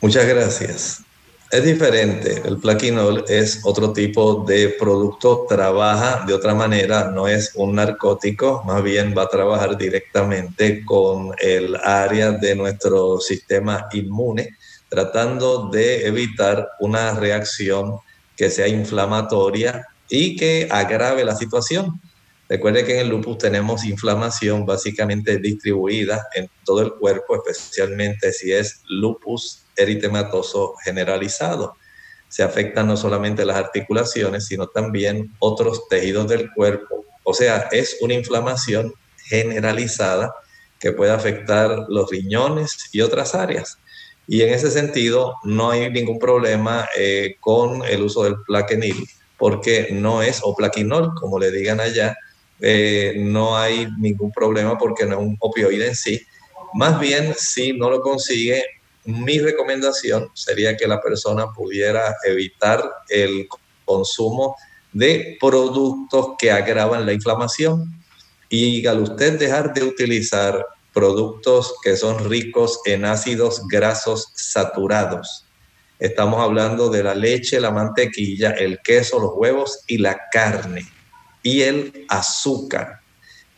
[0.00, 1.05] Muchas gracias.
[1.48, 7.52] Es diferente, el plaquinol es otro tipo de producto, trabaja de otra manera, no es
[7.54, 14.56] un narcótico, más bien va a trabajar directamente con el área de nuestro sistema inmune,
[14.88, 18.00] tratando de evitar una reacción
[18.36, 22.00] que sea inflamatoria y que agrave la situación.
[22.48, 28.50] Recuerde que en el lupus tenemos inflamación básicamente distribuida en todo el cuerpo, especialmente si
[28.50, 31.76] es lupus eritematoso generalizado.
[32.28, 37.04] Se afectan no solamente las articulaciones, sino también otros tejidos del cuerpo.
[37.24, 38.92] O sea, es una inflamación
[39.28, 40.34] generalizada
[40.78, 43.78] que puede afectar los riñones y otras áreas.
[44.28, 49.08] Y en ese sentido, no hay ningún problema eh, con el uso del plaquenil,
[49.38, 52.16] porque no es, o plaquinol, como le digan allá,
[52.60, 56.20] eh, no hay ningún problema porque no es un opioide en sí.
[56.74, 58.64] Más bien, si no lo consigue,
[59.06, 63.48] mi recomendación sería que la persona pudiera evitar el
[63.84, 64.56] consumo
[64.92, 68.02] de productos que agravan la inflamación
[68.48, 75.44] y al usted dejar de utilizar productos que son ricos en ácidos grasos saturados.
[75.98, 80.86] Estamos hablando de la leche, la mantequilla, el queso, los huevos y la carne
[81.42, 83.00] y el azúcar.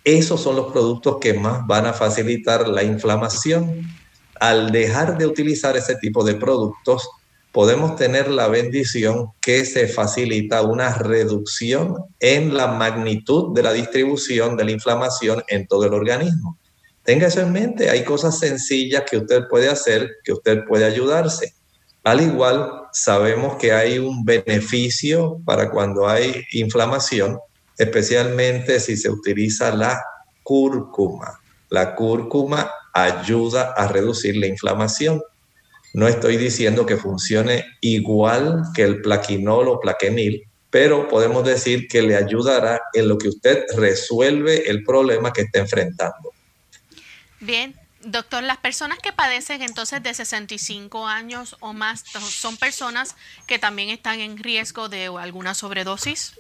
[0.04, 3.97] Esos son los productos que más van a facilitar la inflamación
[4.40, 7.09] al dejar de utilizar ese tipo de productos,
[7.53, 14.57] podemos tener la bendición que se facilita una reducción en la magnitud de la distribución
[14.57, 16.59] de la inflamación en todo el organismo.
[17.03, 21.55] Tenga eso en mente, hay cosas sencillas que usted puede hacer, que usted puede ayudarse.
[22.05, 27.39] Al igual, sabemos que hay un beneficio para cuando hay inflamación,
[27.76, 30.03] especialmente si se utiliza la
[30.43, 31.41] cúrcuma.
[31.70, 35.22] La cúrcuma ayuda a reducir la inflamación.
[35.95, 42.03] No estoy diciendo que funcione igual que el plaquinol o plaquenil, pero podemos decir que
[42.03, 46.32] le ayudará en lo que usted resuelve el problema que está enfrentando.
[47.41, 53.16] Bien, doctor, las personas que padecen entonces de 65 años o más son personas
[53.47, 56.34] que también están en riesgo de alguna sobredosis.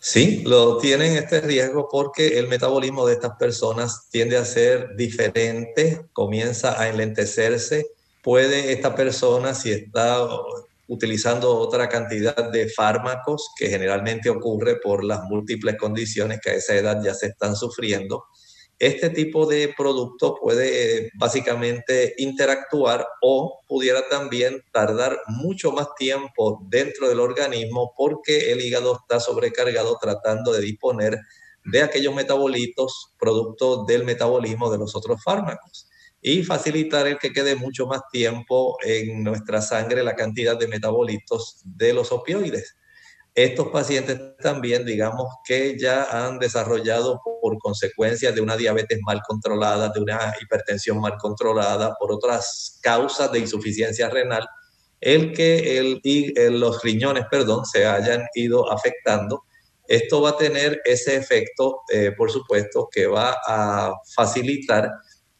[0.00, 6.06] Sí, lo tienen este riesgo porque el metabolismo de estas personas tiende a ser diferente,
[6.12, 7.86] comienza a enlentecerse.
[8.22, 10.18] Puede esta persona, si está
[10.88, 16.74] utilizando otra cantidad de fármacos que generalmente ocurre por las múltiples condiciones que a esa
[16.74, 18.24] edad ya se están sufriendo.
[18.82, 27.08] Este tipo de producto puede básicamente interactuar o pudiera también tardar mucho más tiempo dentro
[27.08, 31.16] del organismo porque el hígado está sobrecargado tratando de disponer
[31.64, 35.88] de aquellos metabolitos producto del metabolismo de los otros fármacos
[36.20, 41.60] y facilitar el que quede mucho más tiempo en nuestra sangre la cantidad de metabolitos
[41.64, 42.74] de los opioides.
[43.34, 49.88] Estos pacientes también, digamos que ya han desarrollado por consecuencia de una diabetes mal controlada,
[49.88, 54.46] de una hipertensión mal controlada, por otras causas de insuficiencia renal,
[55.00, 59.44] el que el, los riñones, perdón, se hayan ido afectando.
[59.88, 64.90] Esto va a tener ese efecto, eh, por supuesto, que va a facilitar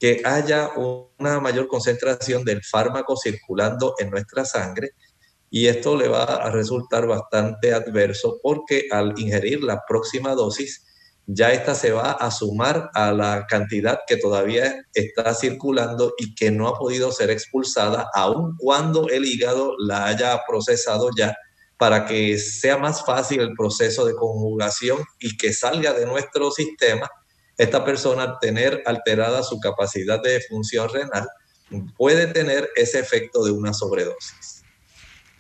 [0.01, 4.93] que haya una mayor concentración del fármaco circulando en nuestra sangre
[5.55, 10.87] y esto le va a resultar bastante adverso porque al ingerir la próxima dosis
[11.27, 16.51] ya esta se va a sumar a la cantidad que todavía está circulando y que
[16.51, 21.37] no ha podido ser expulsada aun cuando el hígado la haya procesado ya
[21.77, 27.11] para que sea más fácil el proceso de conjugación y que salga de nuestro sistema
[27.59, 31.29] esta persona tener alterada su capacidad de función renal
[31.99, 34.52] puede tener ese efecto de una sobredosis.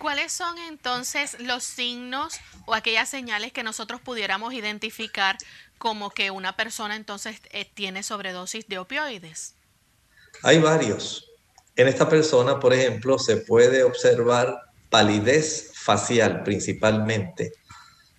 [0.02, 2.34] ¿Cuáles son entonces los signos
[2.66, 5.38] o aquellas señales que nosotros pudiéramos identificar
[5.78, 9.54] como que una persona entonces eh, tiene sobredosis de opioides?
[10.42, 11.30] Hay varios.
[11.76, 14.58] En esta persona, por ejemplo, se puede observar
[14.90, 17.52] palidez facial principalmente.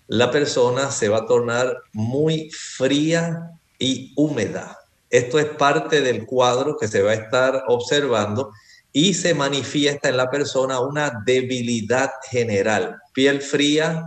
[0.06, 4.78] La persona se va a tornar muy fría y húmeda.
[5.10, 8.52] Esto es parte del cuadro que se va a estar observando
[8.94, 14.04] y se manifiesta en la persona una debilidad general, piel fría,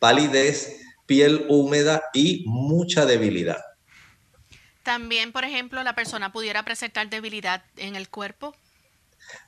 [0.00, 3.62] palidez, piel húmeda y mucha debilidad.
[4.82, 8.56] También, por ejemplo, la persona pudiera presentar debilidad en el cuerpo.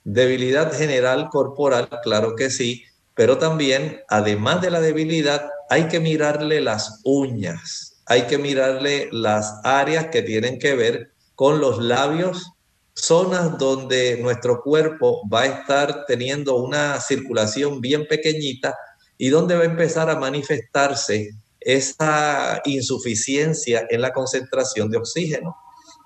[0.04, 2.84] Debilidad general corporal, claro que sí,
[3.14, 9.60] pero también, además de la debilidad, hay que mirarle las uñas hay que mirarle las
[9.64, 12.51] áreas que tienen que ver con los labios,
[12.94, 18.76] zonas donde nuestro cuerpo va a estar teniendo una circulación bien pequeñita
[19.16, 21.30] y donde va a empezar a manifestarse
[21.60, 25.56] esa insuficiencia en la concentración de oxígeno.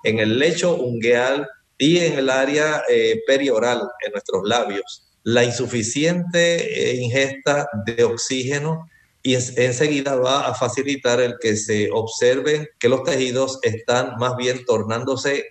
[0.03, 6.91] En el lecho ungueal y en el área eh, perioral, en nuestros labios, la insuficiente
[6.91, 8.87] eh, ingesta de oxígeno
[9.23, 14.63] y enseguida va a facilitar el que se observe que los tejidos están más bien
[14.63, 15.45] tornándose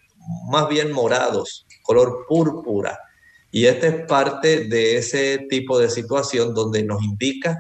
[0.51, 2.99] más bien morados, color púrpura.
[3.51, 7.57] Y esta es parte de ese tipo de situación donde nos indica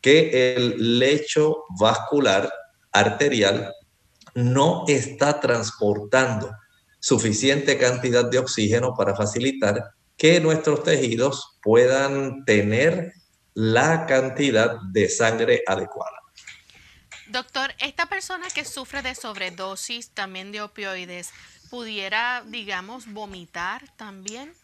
[0.00, 2.52] que el lecho vascular
[2.92, 3.72] arterial
[4.34, 6.50] no está transportando
[7.00, 9.82] suficiente cantidad de oxígeno para facilitar
[10.16, 13.12] que nuestros tejidos puedan tener
[13.54, 16.18] la cantidad de sangre adecuada.
[17.28, 21.30] Doctor, esta persona que sufre de sobredosis también de opioides,
[21.74, 24.54] ¿pudiera, digamos, vomitar también?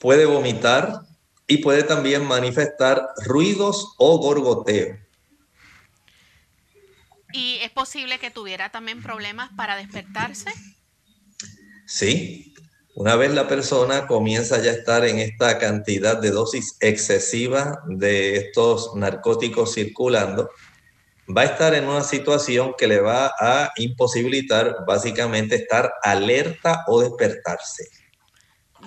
[0.00, 1.02] Puede vomitar
[1.46, 4.98] y puede también manifestar ruidos o gorgoteo.
[7.32, 10.50] ¿Y es posible que tuviera también problemas para despertarse?
[11.86, 12.52] Sí,
[12.96, 18.38] una vez la persona comienza ya a estar en esta cantidad de dosis excesiva de
[18.38, 20.50] estos narcóticos circulando,
[21.34, 27.00] va a estar en una situación que le va a imposibilitar básicamente estar alerta o
[27.00, 27.88] despertarse.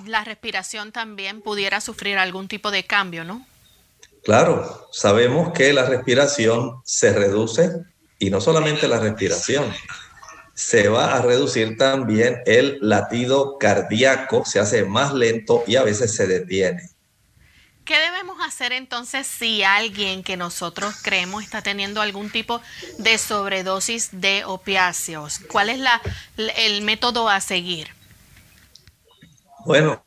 [0.05, 3.45] La respiración también pudiera sufrir algún tipo de cambio, ¿no?
[4.23, 7.71] Claro, sabemos que la respiración se reduce
[8.19, 9.73] y no solamente la respiración,
[10.53, 16.13] se va a reducir también el latido cardíaco, se hace más lento y a veces
[16.13, 16.89] se detiene.
[17.89, 22.61] ¿Qué debemos hacer entonces si alguien que nosotros creemos está teniendo algún tipo
[22.99, 25.39] de sobredosis de opiáceos?
[25.51, 25.79] ¿Cuál es
[26.37, 27.87] el método a seguir?
[29.65, 30.05] Bueno,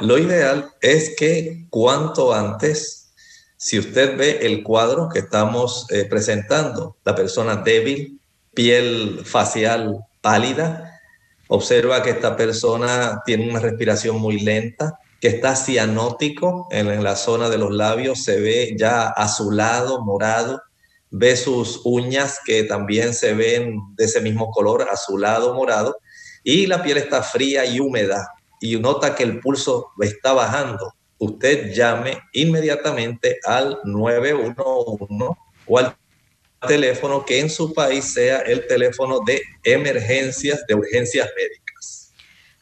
[0.00, 3.12] lo ideal es que cuanto antes,
[3.58, 8.18] si usted ve el cuadro que estamos eh, presentando, la persona débil,
[8.54, 10.98] piel facial pálida.
[11.48, 17.48] Observa que esta persona tiene una respiración muy lenta, que está cianótico en, la zona
[17.48, 20.60] de los labios, se ve ya azulado, morado.
[21.10, 25.96] Ve sus uñas que también se ven de ese mismo color, azulado, morado.
[26.42, 28.32] Y la piel está fría y húmeda.
[28.60, 30.92] Y nota que el pulso está bajando.
[31.18, 34.60] usted llame inmediatamente al 911
[35.68, 35.96] o al
[36.66, 41.61] teléfono que en su país sea el teléfono de emergencias, de urgencias médicas.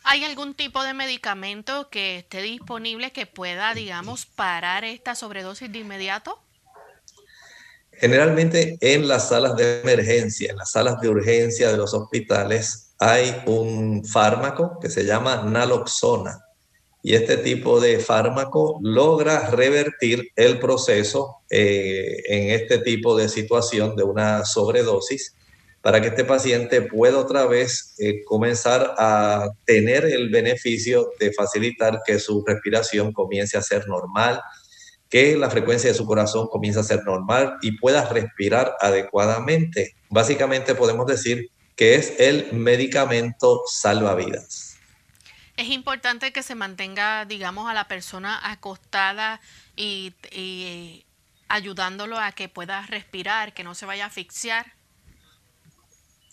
[0.03, 5.79] ¿Hay algún tipo de medicamento que esté disponible que pueda, digamos, parar esta sobredosis de
[5.79, 6.39] inmediato?
[7.93, 13.43] Generalmente en las salas de emergencia, en las salas de urgencia de los hospitales, hay
[13.47, 16.45] un fármaco que se llama naloxona
[17.03, 23.97] y este tipo de fármaco logra revertir el proceso eh, en este tipo de situación
[23.97, 25.35] de una sobredosis
[25.83, 32.03] para que este paciente pueda otra vez eh, comenzar a tener el beneficio de facilitar
[32.05, 34.43] que su respiración comience a ser normal,
[35.09, 39.97] que la frecuencia de su corazón comience a ser normal y pueda respirar adecuadamente.
[40.11, 44.77] Básicamente podemos decir que es el medicamento salvavidas.
[45.57, 49.41] Es importante que se mantenga, digamos, a la persona acostada
[49.77, 50.15] y,
[51.49, 54.75] ayudándolo a que pueda respirar, que no se vaya a asfixiar.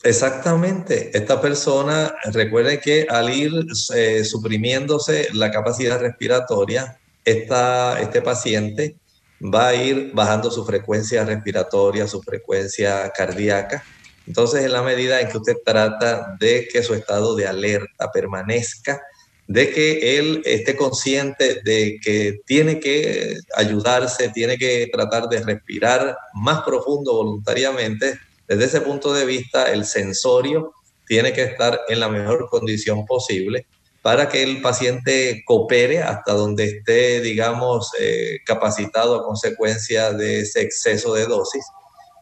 [0.03, 1.11] Exactamente.
[1.17, 3.51] Esta persona, recuerde que al ir
[3.95, 8.95] eh, suprimiéndose la capacidad respiratoria, esta, este paciente
[9.41, 13.83] va a ir bajando su frecuencia respiratoria, su frecuencia cardíaca.
[14.25, 19.01] Entonces, en la medida en que usted trata de que su estado de alerta permanezca,
[19.47, 26.17] de que él esté consciente de que tiene que ayudarse, tiene que tratar de respirar
[26.33, 28.19] más profundo voluntariamente.
[28.47, 30.73] Desde ese punto de vista, el sensorio
[31.05, 33.67] tiene que estar en la mejor condición posible
[34.01, 40.61] para que el paciente coopere hasta donde esté, digamos, eh, capacitado a consecuencia de ese
[40.61, 41.65] exceso de dosis.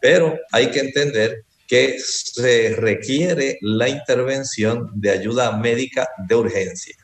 [0.02, 6.96] Pero hay que entender que se requiere la intervención de ayuda médica de urgencia.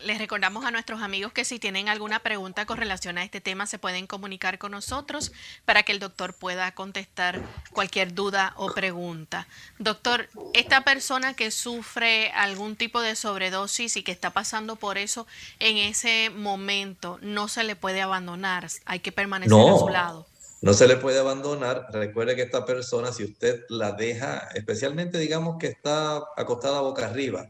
[0.00, 3.66] Les recordamos a nuestros amigos que si tienen alguna pregunta con relación a este tema
[3.66, 5.32] se pueden comunicar con nosotros
[5.64, 7.40] para que el doctor pueda contestar
[7.72, 9.48] cualquier duda o pregunta.
[9.80, 15.26] Doctor, esta persona que sufre algún tipo de sobredosis y que está pasando por eso
[15.58, 20.26] en ese momento no se le puede abandonar, hay que permanecer a su lado.
[20.60, 21.86] No se le puede abandonar.
[21.92, 27.48] Recuerde que esta persona, si usted la deja, especialmente digamos que está acostada boca arriba,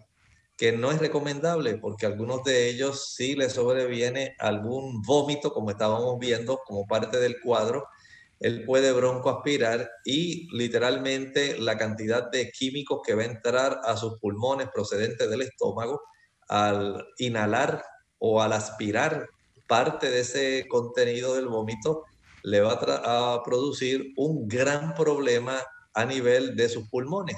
[0.59, 6.19] que no es recomendable porque algunos de ellos sí les sobreviene algún vómito, como estábamos
[6.19, 7.87] viendo, como parte del cuadro.
[8.41, 14.19] Él puede broncoaspirar y literalmente la cantidad de químicos que va a entrar a sus
[14.19, 16.01] pulmones procedentes del estómago
[16.49, 17.85] al inhalar
[18.19, 19.29] o al aspirar
[19.69, 22.05] parte de ese contenido del vómito
[22.43, 25.63] le va a producir un gran problema
[25.95, 27.37] a nivel de sus pulmones.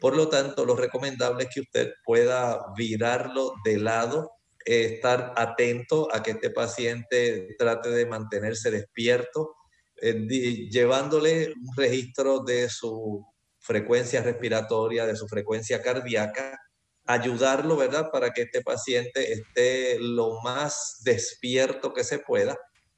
[0.00, 4.30] Por lo tanto, lo recomendable es que usted pueda virarlo de lado,
[4.64, 9.54] estar atento a que este paciente trate de mantenerse despierto,
[10.02, 10.26] eh,
[10.70, 13.24] llevándole un registro de su
[13.58, 16.58] frecuencia respiratoria, de su frecuencia cardíaca,
[17.06, 18.10] ayudarlo, ¿verdad?
[18.10, 22.56] Para que este paciente esté lo más despierto que se pueda.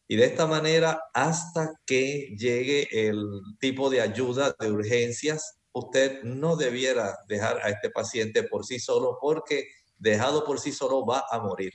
[0.08, 3.24] Y de esta manera, hasta que llegue el
[3.58, 9.18] tipo de ayuda de urgencias usted no debiera dejar a este paciente por sí solo
[9.20, 9.68] porque
[9.98, 11.72] dejado por sí solo va a morir.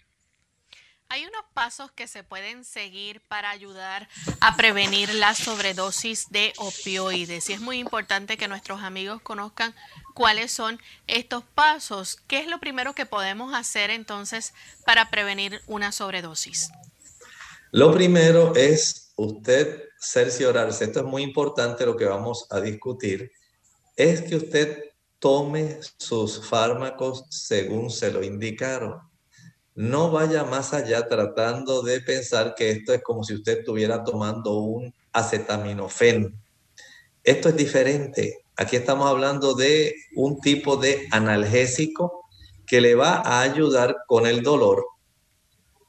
[1.10, 4.10] Hay unos pasos que se pueden seguir para ayudar
[4.42, 9.74] a prevenir la sobredosis de opioides y es muy importante que nuestros amigos conozcan
[10.14, 12.18] cuáles son estos pasos.
[12.28, 14.54] ¿Qué es lo primero que podemos hacer entonces
[14.86, 16.72] para prevenir una sobredosis?
[17.72, 23.32] Lo primero es usted cerciorarse, esto es muy importante lo que vamos a discutir,
[23.98, 24.84] es que usted
[25.20, 29.02] tome sus fármacos según se lo indicaron.
[29.74, 34.60] No vaya más allá tratando de pensar que esto es como si usted estuviera tomando
[34.60, 36.40] un acetaminofén.
[37.24, 38.38] Esto es diferente.
[38.56, 42.26] Aquí estamos hablando de un tipo de analgésico
[42.68, 44.86] que le va a ayudar con el dolor,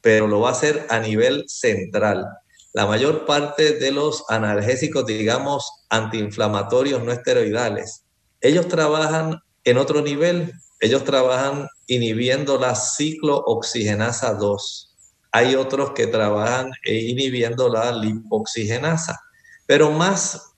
[0.01, 2.27] pero lo va a hacer a nivel central.
[2.73, 8.05] La mayor parte de los analgésicos, digamos, antiinflamatorios no esteroidales,
[8.41, 10.53] ellos trabajan en otro nivel.
[10.81, 14.97] Ellos trabajan inhibiendo la ciclooxigenasa 2.
[15.33, 19.19] Hay otros que trabajan inhibiendo la lipoxigenasa.
[19.66, 20.55] Pero más,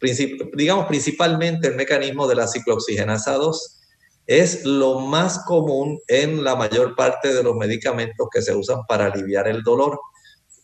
[0.55, 3.81] digamos, principalmente el mecanismo de la ciclooxigenasa 2
[4.27, 9.07] es lo más común en la mayor parte de los medicamentos que se usan para
[9.07, 9.99] aliviar el dolor.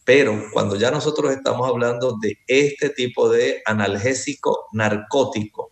[0.07, 5.71] Pero cuando ya nosotros estamos hablando de este tipo de analgésico narcótico,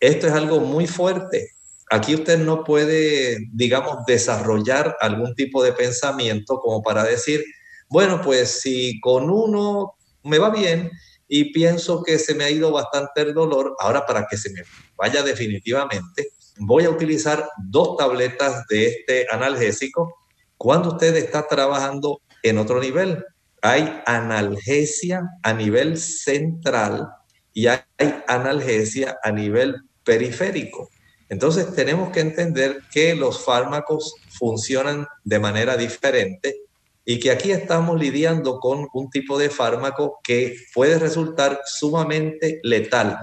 [0.00, 1.50] esto es algo muy fuerte.
[1.90, 7.44] Aquí usted no puede, digamos, desarrollar algún tipo de pensamiento como para decir,
[7.90, 10.90] bueno, pues si con uno me va bien
[11.28, 14.62] y pienso que se me ha ido bastante el dolor, ahora para que se me
[14.96, 20.14] vaya definitivamente, voy a utilizar dos tabletas de este analgésico
[20.56, 23.22] cuando usted está trabajando en otro nivel.
[23.66, 27.08] Hay analgesia a nivel central
[27.54, 27.80] y hay
[28.28, 30.90] analgesia a nivel periférico.
[31.30, 36.56] Entonces tenemos que entender que los fármacos funcionan de manera diferente
[37.06, 43.16] y que aquí estamos lidiando con un tipo de fármaco que puede resultar sumamente letal.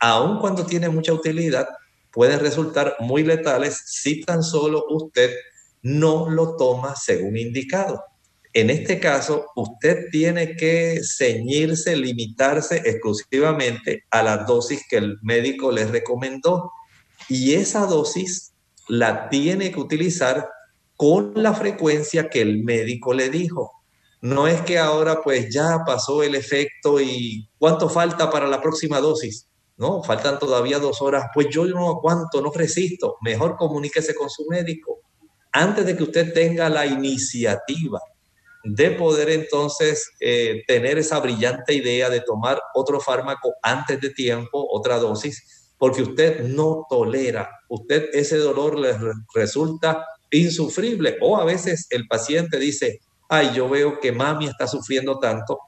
[0.00, 1.68] Aun cuando tiene mucha utilidad,
[2.10, 5.32] pueden resultar muy letales si tan solo usted
[5.80, 8.02] no lo toma según indicado.
[8.56, 15.70] En este caso, usted tiene que ceñirse, limitarse exclusivamente a la dosis que el médico
[15.70, 16.72] le recomendó
[17.28, 18.54] y esa dosis
[18.88, 20.48] la tiene que utilizar
[20.96, 23.72] con la frecuencia que el médico le dijo.
[24.22, 29.02] No es que ahora pues ya pasó el efecto y cuánto falta para la próxima
[29.02, 29.50] dosis.
[29.76, 31.26] No, faltan todavía dos horas.
[31.34, 33.16] Pues yo no aguanto, no resisto.
[33.20, 35.00] Mejor comuníquese con su médico
[35.52, 38.00] antes de que usted tenga la iniciativa
[38.68, 44.66] de poder entonces eh, tener esa brillante idea de tomar otro fármaco antes de tiempo,
[44.70, 48.96] otra dosis, porque usted no tolera, usted ese dolor le
[49.34, 55.18] resulta insufrible o a veces el paciente dice, ay, yo veo que mami está sufriendo
[55.18, 55.58] tanto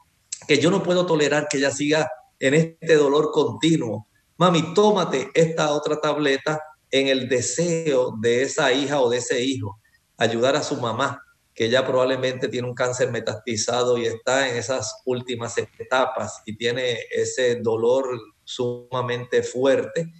[0.49, 4.07] que yo no puedo tolerar que ella siga en este dolor continuo.
[4.39, 9.79] Mami, tómate esta otra tableta en el deseo de esa hija o de ese hijo,
[10.17, 11.21] ayudar a su mamá
[11.59, 17.01] que ya probablemente tiene un cáncer metastizado y está en esas últimas etapas y tiene
[17.11, 18.07] ese dolor
[18.45, 20.13] sumamente fuerte,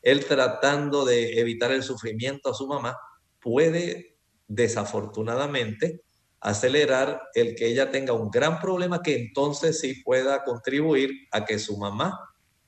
[0.00, 2.96] él tratando de evitar el sufrimiento a su mamá,
[3.42, 4.16] puede
[4.48, 6.00] desafortunadamente
[6.40, 11.58] acelerar el que ella tenga un gran problema que entonces sí pueda contribuir a que
[11.58, 12.18] su mamá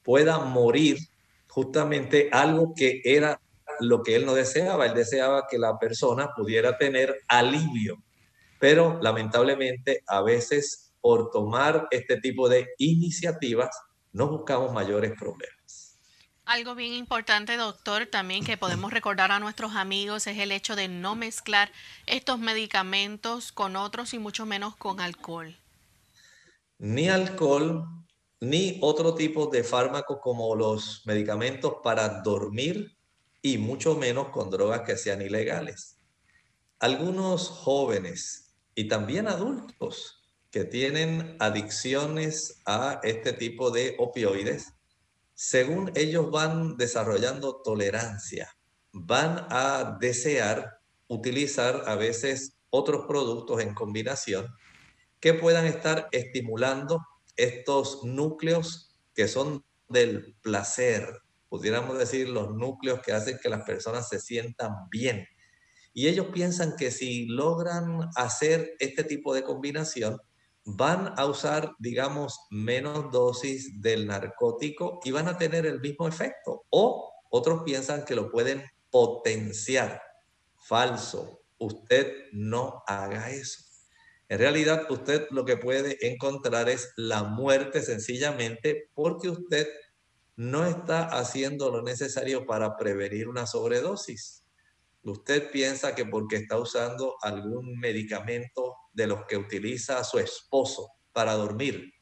[0.03, 0.99] pueda morir
[1.49, 3.41] justamente algo que era
[3.81, 4.85] lo que él no deseaba.
[4.85, 7.97] Él deseaba que la persona pudiera tener alivio
[8.59, 13.71] pero lamentablemente a veces por tomar este tipo de iniciativas
[14.13, 15.99] no buscamos mayores problemas.
[16.45, 20.89] Algo bien importante, doctor, también que podemos recordar a nuestros amigos es el hecho de
[20.89, 21.71] no mezclar
[22.07, 25.59] estos medicamentos con otros y mucho menos con alcohol.
[26.79, 27.85] Ni alcohol,
[28.41, 32.97] ni otro tipo de fármacos como los medicamentos para dormir
[33.43, 35.99] y mucho menos con drogas que sean ilegales.
[36.79, 38.48] Algunos jóvenes
[38.79, 40.23] y también adultos
[40.53, 44.73] que tienen adicciones a este tipo de opioides,
[45.35, 48.57] según ellos van desarrollando tolerancia,
[48.93, 54.47] van a desear utilizar a veces otros productos en combinación
[55.19, 57.05] que puedan estar estimulando
[57.35, 61.19] estos núcleos que son del placer,
[61.49, 65.27] pudiéramos decir los núcleos que hacen que las personas se sientan bien,
[65.99, 70.21] y ellos piensan que si logran hacer este tipo de combinación,
[70.65, 76.67] van a usar, digamos, menos dosis del narcótico y van a tener el mismo efecto.
[76.71, 80.01] O otros piensan que lo pueden potenciar.
[80.69, 81.41] Falso.
[81.59, 83.65] Usted no haga eso.
[84.29, 89.67] En realidad, usted lo que puede encontrar es la muerte sencillamente porque usted
[90.37, 94.45] no está haciendo lo necesario para prevenir una sobredosis
[95.03, 101.35] usted piensa que porque está usando algún medicamento de los que utiliza su esposo para
[101.35, 101.93] dormir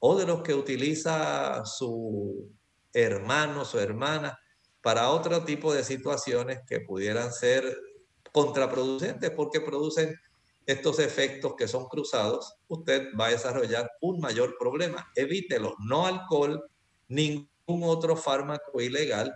[0.00, 2.52] o de los que utiliza su
[2.92, 4.38] hermano, su hermana,
[4.82, 7.76] para otro tipo de situaciones que pudieran ser
[8.32, 10.14] contraproducentes porque producen
[10.66, 15.10] estos efectos que son cruzados, usted va a desarrollar un mayor problema.
[15.14, 16.62] Evítelo, no alcohol,
[17.08, 19.34] ningún otro fármaco ilegal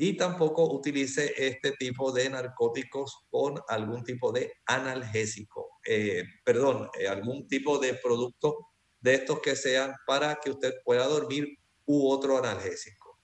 [0.00, 7.08] y tampoco utilice este tipo de narcóticos con algún tipo de analgésico, eh, perdón, eh,
[7.08, 8.68] algún tipo de producto
[9.00, 13.18] de estos que sean para que usted pueda dormir u otro analgésico.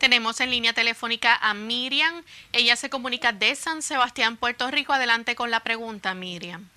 [0.00, 2.24] Tenemos en línea telefónica a Miriam.
[2.52, 4.92] Ella se comunica de San Sebastián, Puerto Rico.
[4.92, 6.68] Adelante con la pregunta, Miriam.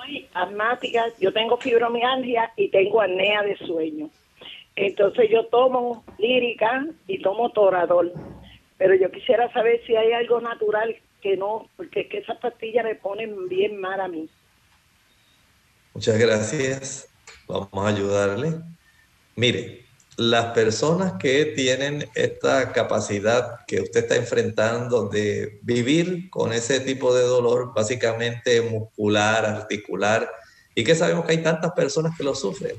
[0.00, 4.10] Soy asmática, yo tengo fibromialgia y tengo apnea de sueño.
[4.76, 8.12] Entonces yo tomo lírica y tomo toradol.
[8.78, 12.84] Pero yo quisiera saber si hay algo natural que no, porque es que esas pastillas
[12.84, 14.28] me ponen bien mal a mí.
[15.92, 17.08] Muchas gracias.
[17.46, 18.52] Vamos a ayudarle.
[19.36, 19.84] Mire,
[20.20, 27.14] las personas que tienen esta capacidad que usted está enfrentando de vivir con ese tipo
[27.14, 30.30] de dolor, básicamente muscular, articular,
[30.74, 32.76] y que sabemos que hay tantas personas que lo sufren,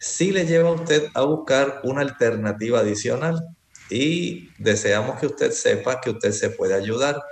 [0.00, 3.40] sí le lleva a usted a buscar una alternativa adicional
[3.88, 7.22] y deseamos que usted sepa que usted se puede ayudar.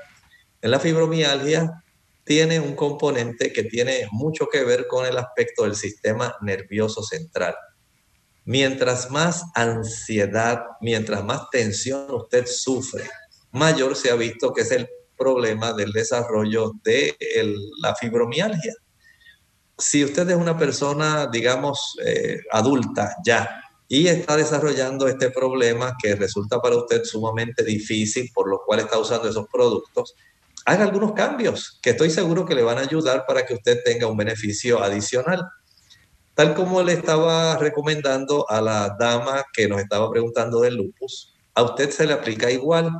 [0.62, 1.82] En la fibromialgia
[2.22, 7.56] tiene un componente que tiene mucho que ver con el aspecto del sistema nervioso central.
[8.50, 13.08] Mientras más ansiedad, mientras más tensión usted sufre,
[13.52, 17.16] mayor se ha visto que es el problema del desarrollo de
[17.80, 18.74] la fibromialgia.
[19.78, 26.16] Si usted es una persona, digamos, eh, adulta ya y está desarrollando este problema que
[26.16, 30.16] resulta para usted sumamente difícil, por lo cual está usando esos productos,
[30.66, 34.08] haga algunos cambios que estoy seguro que le van a ayudar para que usted tenga
[34.08, 35.40] un beneficio adicional.
[36.40, 41.62] Tal como le estaba recomendando a la dama que nos estaba preguntando del lupus, a
[41.62, 42.90] usted se le aplica igual.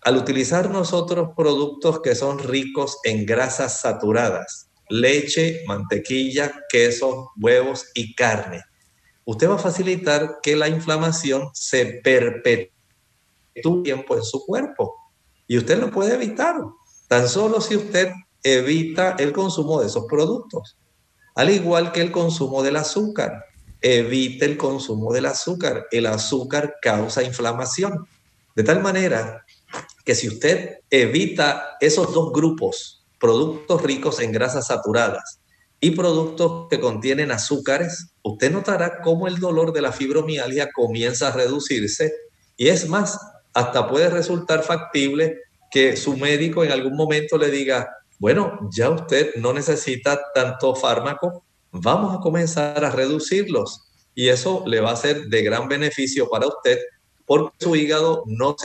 [0.00, 8.14] Al utilizar nosotros productos que son ricos en grasas saturadas, leche, mantequilla, queso, huevos y
[8.14, 8.62] carne,
[9.26, 12.72] usted va a facilitar que la inflamación se perpetúe
[13.82, 14.94] tiempo en su cuerpo.
[15.46, 16.56] Y usted lo puede evitar,
[17.08, 18.10] tan solo si usted
[18.42, 20.78] evita el consumo de esos productos.
[21.34, 23.44] Al igual que el consumo del azúcar.
[23.80, 25.86] Evite el consumo del azúcar.
[25.90, 28.06] El azúcar causa inflamación.
[28.54, 29.44] De tal manera
[30.04, 35.40] que si usted evita esos dos grupos, productos ricos en grasas saturadas
[35.80, 41.32] y productos que contienen azúcares, usted notará cómo el dolor de la fibromialgia comienza a
[41.32, 42.12] reducirse
[42.56, 43.18] y es más,
[43.52, 45.38] hasta puede resultar factible
[45.70, 47.88] que su médico en algún momento le diga,
[48.24, 53.82] bueno, ya usted no necesita tanto fármaco, vamos a comenzar a reducirlos.
[54.14, 56.78] Y eso le va a ser de gran beneficio para usted
[57.26, 58.56] porque su hígado no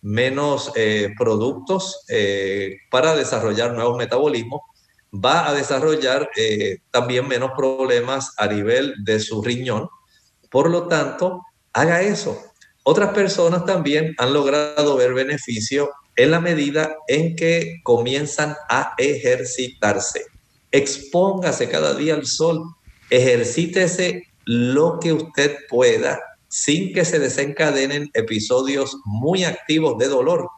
[0.00, 4.62] menos eh, productos eh, para desarrollar nuevos metabolismos,
[5.12, 9.90] va a desarrollar eh, también menos problemas a nivel de su riñón.
[10.50, 11.42] Por lo tanto,
[11.74, 12.40] haga eso.
[12.84, 15.90] Otras personas también han logrado ver beneficio
[16.20, 20.26] en la medida en que comienzan a ejercitarse.
[20.70, 22.62] Expóngase cada día al sol,
[23.08, 30.50] ejercítese lo que usted pueda sin que se desencadenen episodios muy activos de dolor.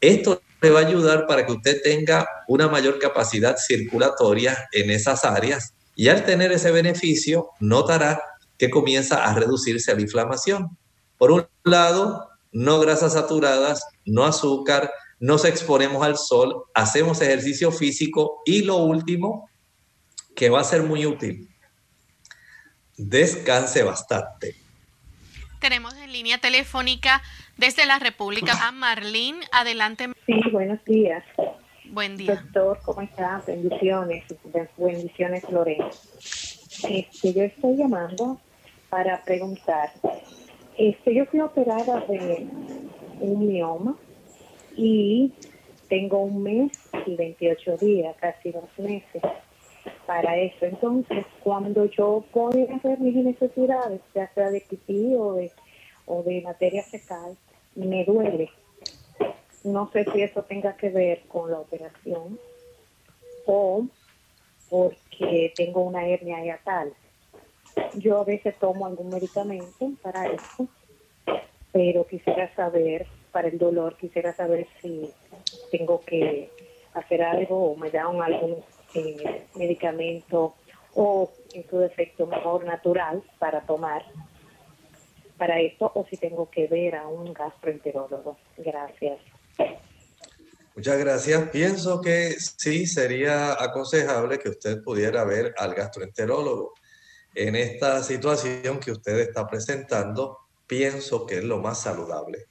[0.00, 5.24] Esto le va a ayudar para que usted tenga una mayor capacidad circulatoria en esas
[5.24, 8.22] áreas y al tener ese beneficio notará
[8.56, 10.78] que comienza a reducirse la inflamación.
[11.18, 18.42] Por un lado, no grasas saturadas, no azúcar, nos exponemos al sol, hacemos ejercicio físico
[18.44, 19.48] y lo último,
[20.34, 21.48] que va a ser muy útil,
[22.96, 24.56] descanse bastante.
[25.60, 27.22] Tenemos en línea telefónica
[27.56, 29.46] desde la República a Marlene.
[29.52, 30.08] Adelante.
[30.26, 31.22] Sí, buenos días.
[31.84, 32.34] Buen día.
[32.34, 33.40] Doctor, ¿cómo está?
[33.46, 34.24] Bendiciones.
[34.76, 35.88] Bendiciones, Lorena.
[36.88, 38.40] Este, yo estoy llamando
[38.90, 39.92] para preguntar.
[40.76, 42.46] Este, yo fui operada de
[43.20, 43.96] un mioma
[44.76, 45.32] y
[45.88, 46.72] tengo un mes
[47.06, 49.22] y 28 días, casi dos meses
[50.06, 50.64] para eso.
[50.64, 55.52] Entonces, cuando yo voy a hacer mis necesidades, ya sea de pipí o de,
[56.06, 57.36] o de materia fecal,
[57.74, 58.50] me duele.
[59.64, 62.38] No sé si eso tenga que ver con la operación
[63.46, 63.86] o
[64.68, 66.92] porque tengo una hernia hiatal.
[67.94, 70.68] Yo a veces tomo algún medicamento para eso,
[71.72, 75.10] pero quisiera saber, para el dolor, quisiera saber si
[75.70, 76.50] tengo que
[76.94, 78.62] hacer algo o me dan algún
[78.94, 80.54] eh, medicamento
[80.94, 84.04] o en su defecto mejor natural para tomar
[85.38, 88.36] para esto o si tengo que ver a un gastroenterólogo.
[88.58, 89.18] Gracias.
[90.74, 91.48] Muchas gracias.
[91.50, 96.74] Pienso que sí sería aconsejable que usted pudiera ver al gastroenterólogo.
[97.34, 102.46] En esta situación que usted está presentando, pienso que es lo más saludable.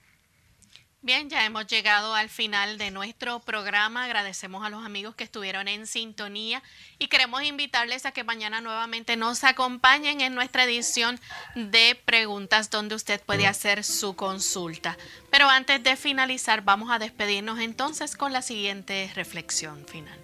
[1.04, 4.04] Bien, ya hemos llegado al final de nuestro programa.
[4.04, 6.62] Agradecemos a los amigos que estuvieron en sintonía
[7.00, 11.18] y queremos invitarles a que mañana nuevamente nos acompañen en nuestra edición
[11.56, 14.96] de preguntas donde usted puede hacer su consulta.
[15.28, 20.16] Pero antes de finalizar, vamos a despedirnos entonces con la siguiente reflexión final.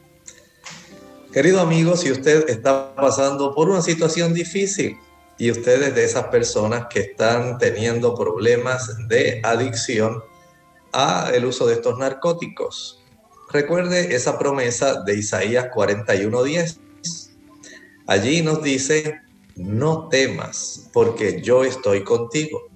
[1.32, 4.96] Querido amigo, si usted está pasando por una situación difícil
[5.36, 10.22] y usted es de esas personas que están teniendo problemas de adicción,
[10.92, 13.04] a el uso de estos narcóticos.
[13.50, 16.80] Recuerde esa promesa de Isaías 41:10.
[18.06, 19.20] Allí nos dice,
[19.56, 22.68] no temas, porque yo estoy contigo.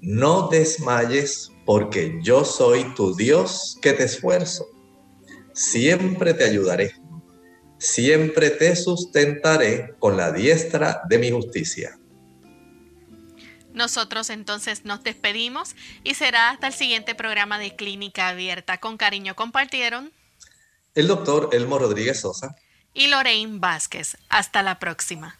[0.00, 4.66] No desmayes, porque yo soy tu Dios que te esfuerzo.
[5.52, 6.94] Siempre te ayudaré.
[7.80, 11.98] Siempre te sustentaré con la diestra de mi justicia.
[13.72, 15.74] Nosotros entonces nos despedimos
[16.04, 18.78] y será hasta el siguiente programa de Clínica Abierta.
[18.78, 20.12] Con cariño compartieron
[20.94, 22.54] el doctor Elmo Rodríguez Sosa
[22.92, 24.18] y Lorraine Vázquez.
[24.28, 25.39] Hasta la próxima.